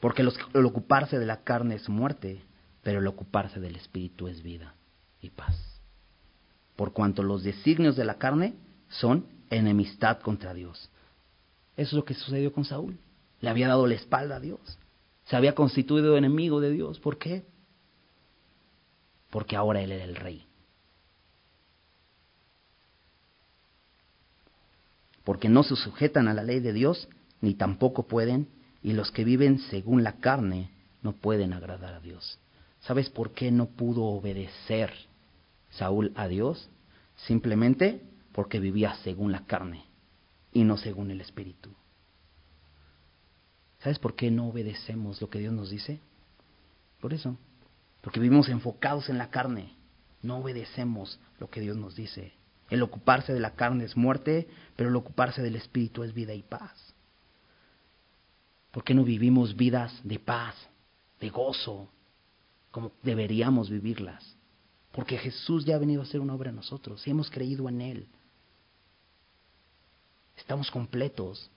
[0.00, 2.42] Porque el ocuparse de la carne es muerte,
[2.82, 4.74] pero el ocuparse del espíritu es vida
[5.20, 5.56] y paz.
[6.76, 8.54] Por cuanto los designios de la carne
[8.88, 10.90] son enemistad contra Dios.
[11.76, 12.98] Eso es lo que sucedió con Saúl.
[13.40, 14.60] Le había dado la espalda a Dios.
[15.24, 17.00] Se había constituido enemigo de Dios.
[17.00, 17.44] ¿Por qué?
[19.30, 20.46] Porque ahora él era el rey.
[25.26, 27.08] Porque no se sujetan a la ley de Dios,
[27.40, 28.46] ni tampoco pueden,
[28.80, 30.70] y los que viven según la carne
[31.02, 32.38] no pueden agradar a Dios.
[32.82, 34.92] ¿Sabes por qué no pudo obedecer
[35.70, 36.70] Saúl a Dios?
[37.16, 39.86] Simplemente porque vivía según la carne
[40.52, 41.70] y no según el Espíritu.
[43.80, 45.98] ¿Sabes por qué no obedecemos lo que Dios nos dice?
[47.00, 47.36] Por eso,
[48.00, 49.74] porque vivimos enfocados en la carne,
[50.22, 52.32] no obedecemos lo que Dios nos dice.
[52.70, 56.42] El ocuparse de la carne es muerte, pero el ocuparse del espíritu es vida y
[56.42, 56.94] paz.
[58.72, 60.54] ¿Por qué no vivimos vidas de paz,
[61.20, 61.88] de gozo,
[62.70, 64.36] como deberíamos vivirlas?
[64.92, 67.80] Porque Jesús ya ha venido a hacer una obra en nosotros y hemos creído en
[67.80, 68.08] Él.
[70.36, 71.50] Estamos completos.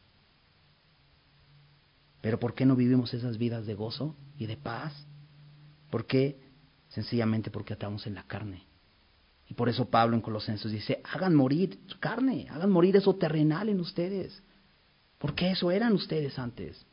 [2.22, 4.94] Pero ¿por qué no vivimos esas vidas de gozo y de paz?
[5.90, 6.38] ¿Por qué
[6.90, 8.64] sencillamente porque estamos en la carne.
[9.50, 13.80] Y por eso Pablo en Colosenses dice, hagan morir carne, hagan morir eso terrenal en
[13.80, 14.44] ustedes.
[15.18, 16.86] Porque eso eran ustedes antes.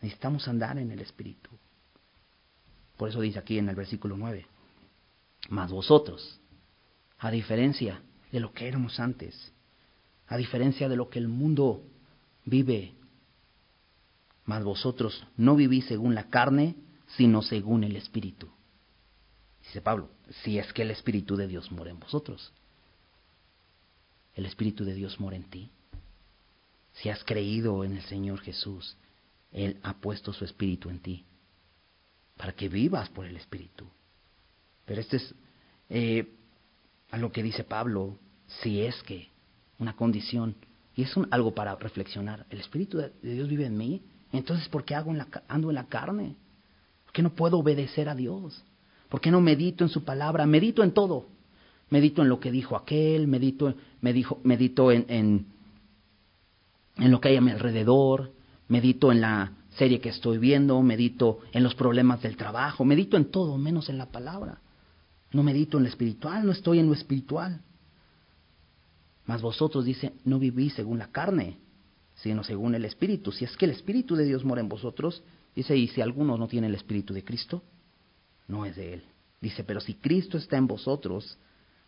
[0.00, 1.50] Necesitamos andar en el Espíritu.
[2.96, 4.46] Por eso dice aquí en el versículo 9,
[5.50, 6.40] mas vosotros,
[7.18, 8.00] a diferencia
[8.30, 9.52] de lo que éramos antes,
[10.26, 11.84] a diferencia de lo que el mundo
[12.46, 12.94] vive,
[14.44, 16.76] mas vosotros no vivís según la carne,
[17.16, 18.48] sino según el Espíritu.
[19.72, 20.10] Dice Pablo,
[20.42, 22.52] si es que el Espíritu de Dios mora en vosotros.
[24.34, 25.70] El Espíritu de Dios mora en ti.
[26.92, 28.98] Si has creído en el Señor Jesús,
[29.50, 31.24] Él ha puesto su Espíritu en ti,
[32.36, 33.86] para que vivas por el Espíritu.
[34.84, 35.34] Pero este es
[35.88, 36.30] eh,
[37.10, 38.18] a lo que dice Pablo,
[38.60, 39.30] si es que
[39.78, 40.54] una condición,
[40.94, 44.02] y es algo para reflexionar, el Espíritu de Dios vive en mí,
[44.32, 46.36] entonces ¿por qué hago en la, ando en la carne?
[47.04, 48.62] ¿Por qué no puedo obedecer a Dios?
[49.12, 50.46] ¿Por qué no medito en su palabra?
[50.46, 51.26] Medito en todo.
[51.90, 55.46] Medito en lo que dijo aquel, medito, medito en, en,
[56.96, 58.32] en lo que hay a mi alrededor,
[58.68, 63.26] medito en la serie que estoy viendo, medito en los problemas del trabajo, medito en
[63.26, 64.62] todo menos en la palabra.
[65.30, 67.60] No medito en lo espiritual, no estoy en lo espiritual.
[69.26, 71.58] Mas vosotros, dice, no vivís según la carne,
[72.14, 73.30] sino según el Espíritu.
[73.30, 75.22] Si es que el Espíritu de Dios mora en vosotros,
[75.54, 77.62] dice, y si alguno no tiene el Espíritu de Cristo,
[78.52, 79.02] no es de él.
[79.40, 81.38] Dice, pero si Cristo está en vosotros,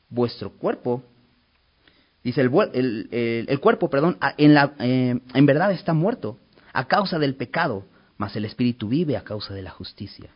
[0.08, 1.04] vuestro cuerpo,
[2.24, 6.38] dice, el, el, cuerpo, perdón, en, la, eh, en verdad está muerto
[6.72, 7.84] a causa del pecado,
[8.16, 10.30] mas el Espíritu vive a causa de la justicia.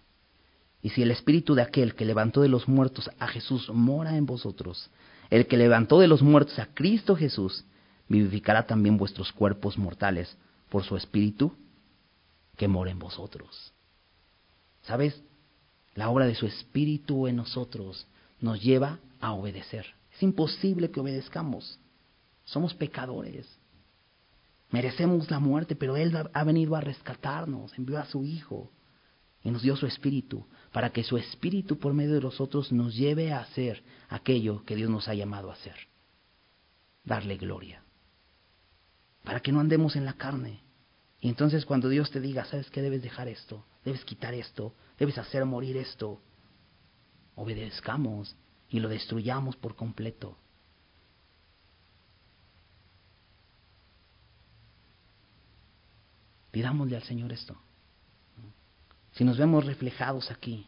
[0.82, 4.26] Y si el Espíritu de aquel que levantó de los muertos a Jesús mora en
[4.26, 4.90] vosotros,
[5.30, 7.64] el que levantó de los muertos a Cristo Jesús,
[8.06, 10.36] vivificará también vuestros cuerpos mortales
[10.68, 11.52] por su Espíritu
[12.56, 13.72] que mora en vosotros.
[14.82, 15.20] ¿Sabes?
[15.94, 18.06] La obra de su Espíritu en nosotros
[18.40, 19.86] nos lleva a obedecer.
[20.14, 21.78] Es imposible que obedezcamos.
[22.44, 23.46] Somos pecadores.
[24.70, 28.70] Merecemos la muerte, pero Él ha venido a rescatarnos, envió a su Hijo
[29.42, 33.32] y nos dio su Espíritu, para que su Espíritu por medio de nosotros nos lleve
[33.32, 35.76] a hacer aquello que Dios nos ha llamado a hacer.
[37.04, 37.82] Darle gloria.
[39.24, 40.60] Para que no andemos en la carne.
[41.20, 42.80] Y entonces cuando Dios te diga, ¿sabes qué?
[42.80, 46.20] Debes dejar esto, debes quitar esto, debes hacer morir esto.
[47.34, 48.36] Obedezcamos
[48.70, 50.36] y lo destruyamos por completo.
[56.52, 57.56] Pidámosle al Señor esto.
[59.12, 60.66] Si nos vemos reflejados aquí,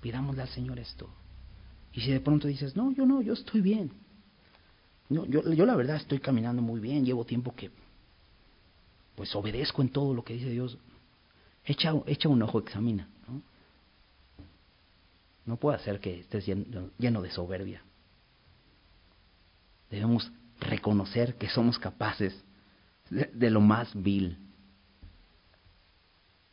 [0.00, 1.10] pidámosle al Señor esto.
[1.92, 3.92] Y si de pronto dices, no, yo no, yo estoy bien.
[5.10, 7.70] yo, yo la verdad estoy caminando muy bien, llevo tiempo que
[9.14, 10.78] pues obedezco en todo lo que dice Dios.
[11.64, 13.08] Echa, echa un ojo, examina.
[15.44, 15.56] ¿no?
[15.56, 17.82] puede ser que estés lleno, de soberbia.
[19.90, 22.34] Debemos reconocer que somos capaces
[23.10, 24.38] de, lo más vil.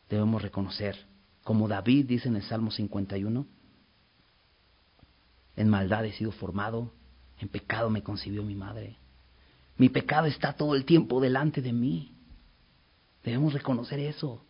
[0.08, 0.96] Debemos reconocer,
[1.44, 3.46] como David dice en el Salmo 51,
[5.56, 6.92] en maldad he sido formado,
[7.38, 8.96] en pecado me concibió mi madre.
[9.76, 12.12] Mi pecado está todo el tiempo delante de mí.
[13.22, 14.44] Debemos reconocer eso.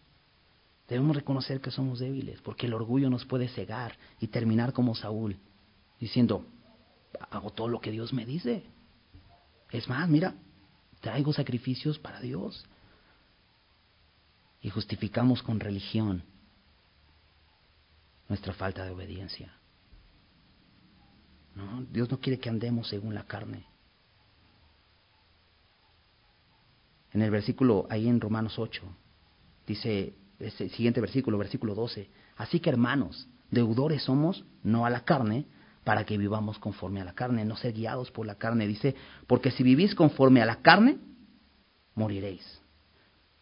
[0.89, 5.37] Debemos reconocer que somos débiles, porque el orgullo nos puede cegar y terminar como Saúl,
[6.01, 6.45] diciendo,
[7.31, 8.65] hago todo lo que Dios me dice.
[9.71, 10.35] Es más, mira,
[11.01, 12.65] traigo sacrificios para Dios.
[14.63, 16.25] Y justificamos con religión
[18.29, 19.53] nuestra falta de obediencia.
[21.91, 23.70] Dios no quiere que andemos según la carne.
[27.13, 28.83] En el versículo, ahí en Romanos 8,
[29.67, 32.09] dice, ese siguiente versículo, versículo 12.
[32.37, 35.47] Así que hermanos, deudores somos, no a la carne,
[35.85, 38.67] para que vivamos conforme a la carne, no ser guiados por la carne.
[38.67, 38.95] Dice,
[39.27, 40.99] porque si vivís conforme a la carne,
[41.95, 42.61] moriréis.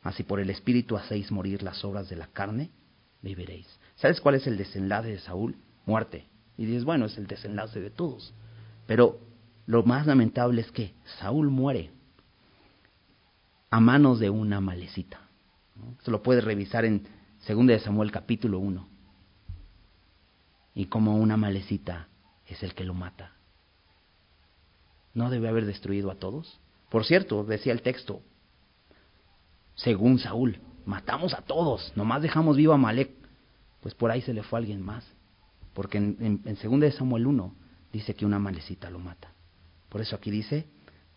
[0.02, 2.70] Así por el Espíritu hacéis morir las obras de la carne,
[3.22, 3.66] viviréis.
[3.96, 5.56] ¿Sabes cuál es el desenlace de Saúl?
[5.84, 6.26] Muerte.
[6.56, 8.32] Y dices, bueno, es el desenlace de todos.
[8.86, 9.18] Pero
[9.66, 11.90] lo más lamentable es que Saúl muere
[13.70, 15.20] a manos de una malecita.
[16.02, 17.06] Se lo puede revisar en
[17.46, 18.88] 2 de Samuel capítulo 1.
[20.74, 22.08] Y como una malecita
[22.46, 23.32] es el que lo mata.
[25.14, 26.60] ¿No debe haber destruido a todos?
[26.88, 28.22] Por cierto, decía el texto,
[29.74, 33.10] según Saúl, matamos a todos, nomás dejamos vivo a Malek.
[33.80, 35.04] Pues por ahí se le fue alguien más.
[35.74, 37.54] Porque en, en, en 2 de Samuel 1
[37.92, 39.32] dice que una malecita lo mata.
[39.88, 40.66] Por eso aquí dice,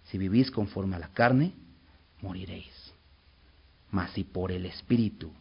[0.03, 1.53] si vivís conforme a la carne,
[2.21, 2.93] moriréis.
[3.89, 5.31] Mas si por el Espíritu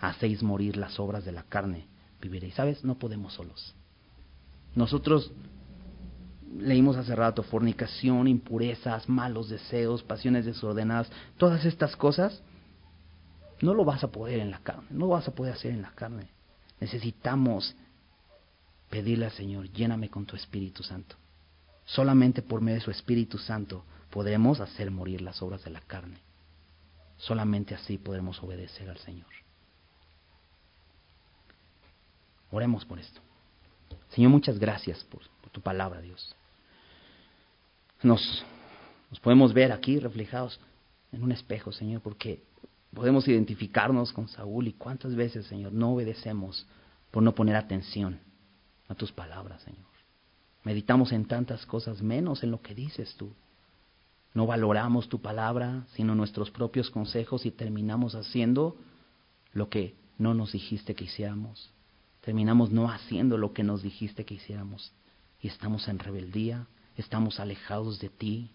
[0.00, 1.86] hacéis morir las obras de la carne,
[2.20, 2.54] viviréis.
[2.54, 2.84] ¿Sabes?
[2.84, 3.74] No podemos solos.
[4.74, 5.32] Nosotros
[6.58, 12.42] leímos hace rato fornicación, impurezas, malos deseos, pasiones desordenadas, todas estas cosas,
[13.60, 15.82] no lo vas a poder en la carne, no lo vas a poder hacer en
[15.82, 16.28] la carne.
[16.80, 17.76] Necesitamos
[18.90, 21.16] pedirle al Señor, lléname con tu Espíritu Santo.
[21.84, 26.18] Solamente por medio de su Espíritu Santo podremos hacer morir las obras de la carne.
[27.16, 29.30] Solamente así podremos obedecer al Señor.
[32.50, 33.20] Oremos por esto.
[34.10, 36.36] Señor, muchas gracias por, tu palabra, Dios.
[38.02, 38.44] Nos,
[39.10, 40.60] nos podemos ver aquí reflejados
[41.10, 42.42] en un espejo, Señor, porque
[42.94, 46.66] podemos identificarnos con Saúl y cuántas veces, Señor, no obedecemos
[47.10, 48.20] por no poner atención
[48.88, 49.80] a tus palabras, Señor.
[50.64, 53.32] Meditamos en tantas cosas menos en lo que dices tú.
[54.34, 58.76] No valoramos tu palabra, sino nuestros propios consejos y terminamos haciendo
[59.52, 61.70] lo que no nos dijiste que hiciéramos.
[62.22, 64.92] Terminamos no haciendo lo que nos dijiste que hiciéramos.
[65.40, 66.66] Y estamos en rebeldía,
[66.96, 68.50] estamos alejados de ti.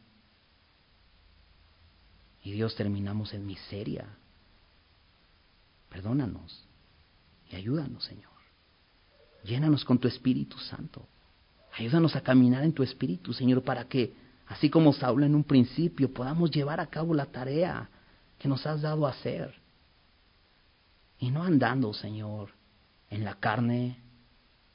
[2.44, 4.08] Y Dios terminamos en miseria.
[5.90, 6.66] Perdónanos
[7.52, 8.32] y ayúdanos, Señor.
[9.44, 11.08] Llénanos con tu Espíritu Santo.
[11.78, 14.14] Ayúdanos a caminar en tu Espíritu, Señor, para que,
[14.48, 17.90] así como Saúl en un principio, podamos llevar a cabo la tarea
[18.40, 19.54] que nos has dado a hacer.
[21.20, 22.50] Y no andando, Señor,
[23.10, 24.00] en la carne,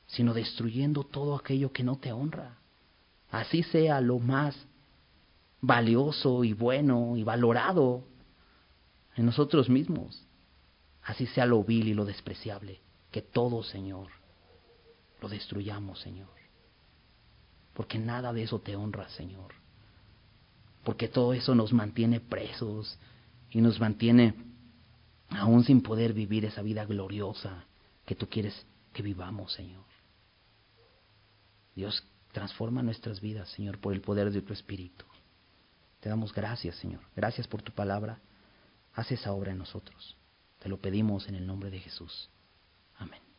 [0.07, 2.59] sino destruyendo todo aquello que no te honra.
[3.31, 4.55] Así sea lo más
[5.61, 8.05] valioso y bueno y valorado
[9.17, 10.27] en nosotros mismos.
[11.03, 12.81] Así sea lo vil y lo despreciable.
[13.11, 14.09] Que todo, Señor,
[15.21, 16.29] lo destruyamos, Señor.
[17.75, 19.62] Porque nada de eso te honra, Señor.
[20.85, 22.99] Porque todo eso nos mantiene presos
[23.51, 24.35] y nos mantiene
[25.31, 27.65] aún sin poder vivir esa vida gloriosa
[28.05, 29.85] que tú quieres que vivamos, Señor.
[31.75, 35.05] Dios, transforma nuestras vidas, Señor, por el poder de tu Espíritu.
[36.01, 37.01] Te damos gracias, Señor.
[37.15, 38.19] Gracias por tu palabra.
[38.95, 40.17] Haz esa obra en nosotros.
[40.59, 42.29] Te lo pedimos en el nombre de Jesús.
[42.97, 43.32] Amén.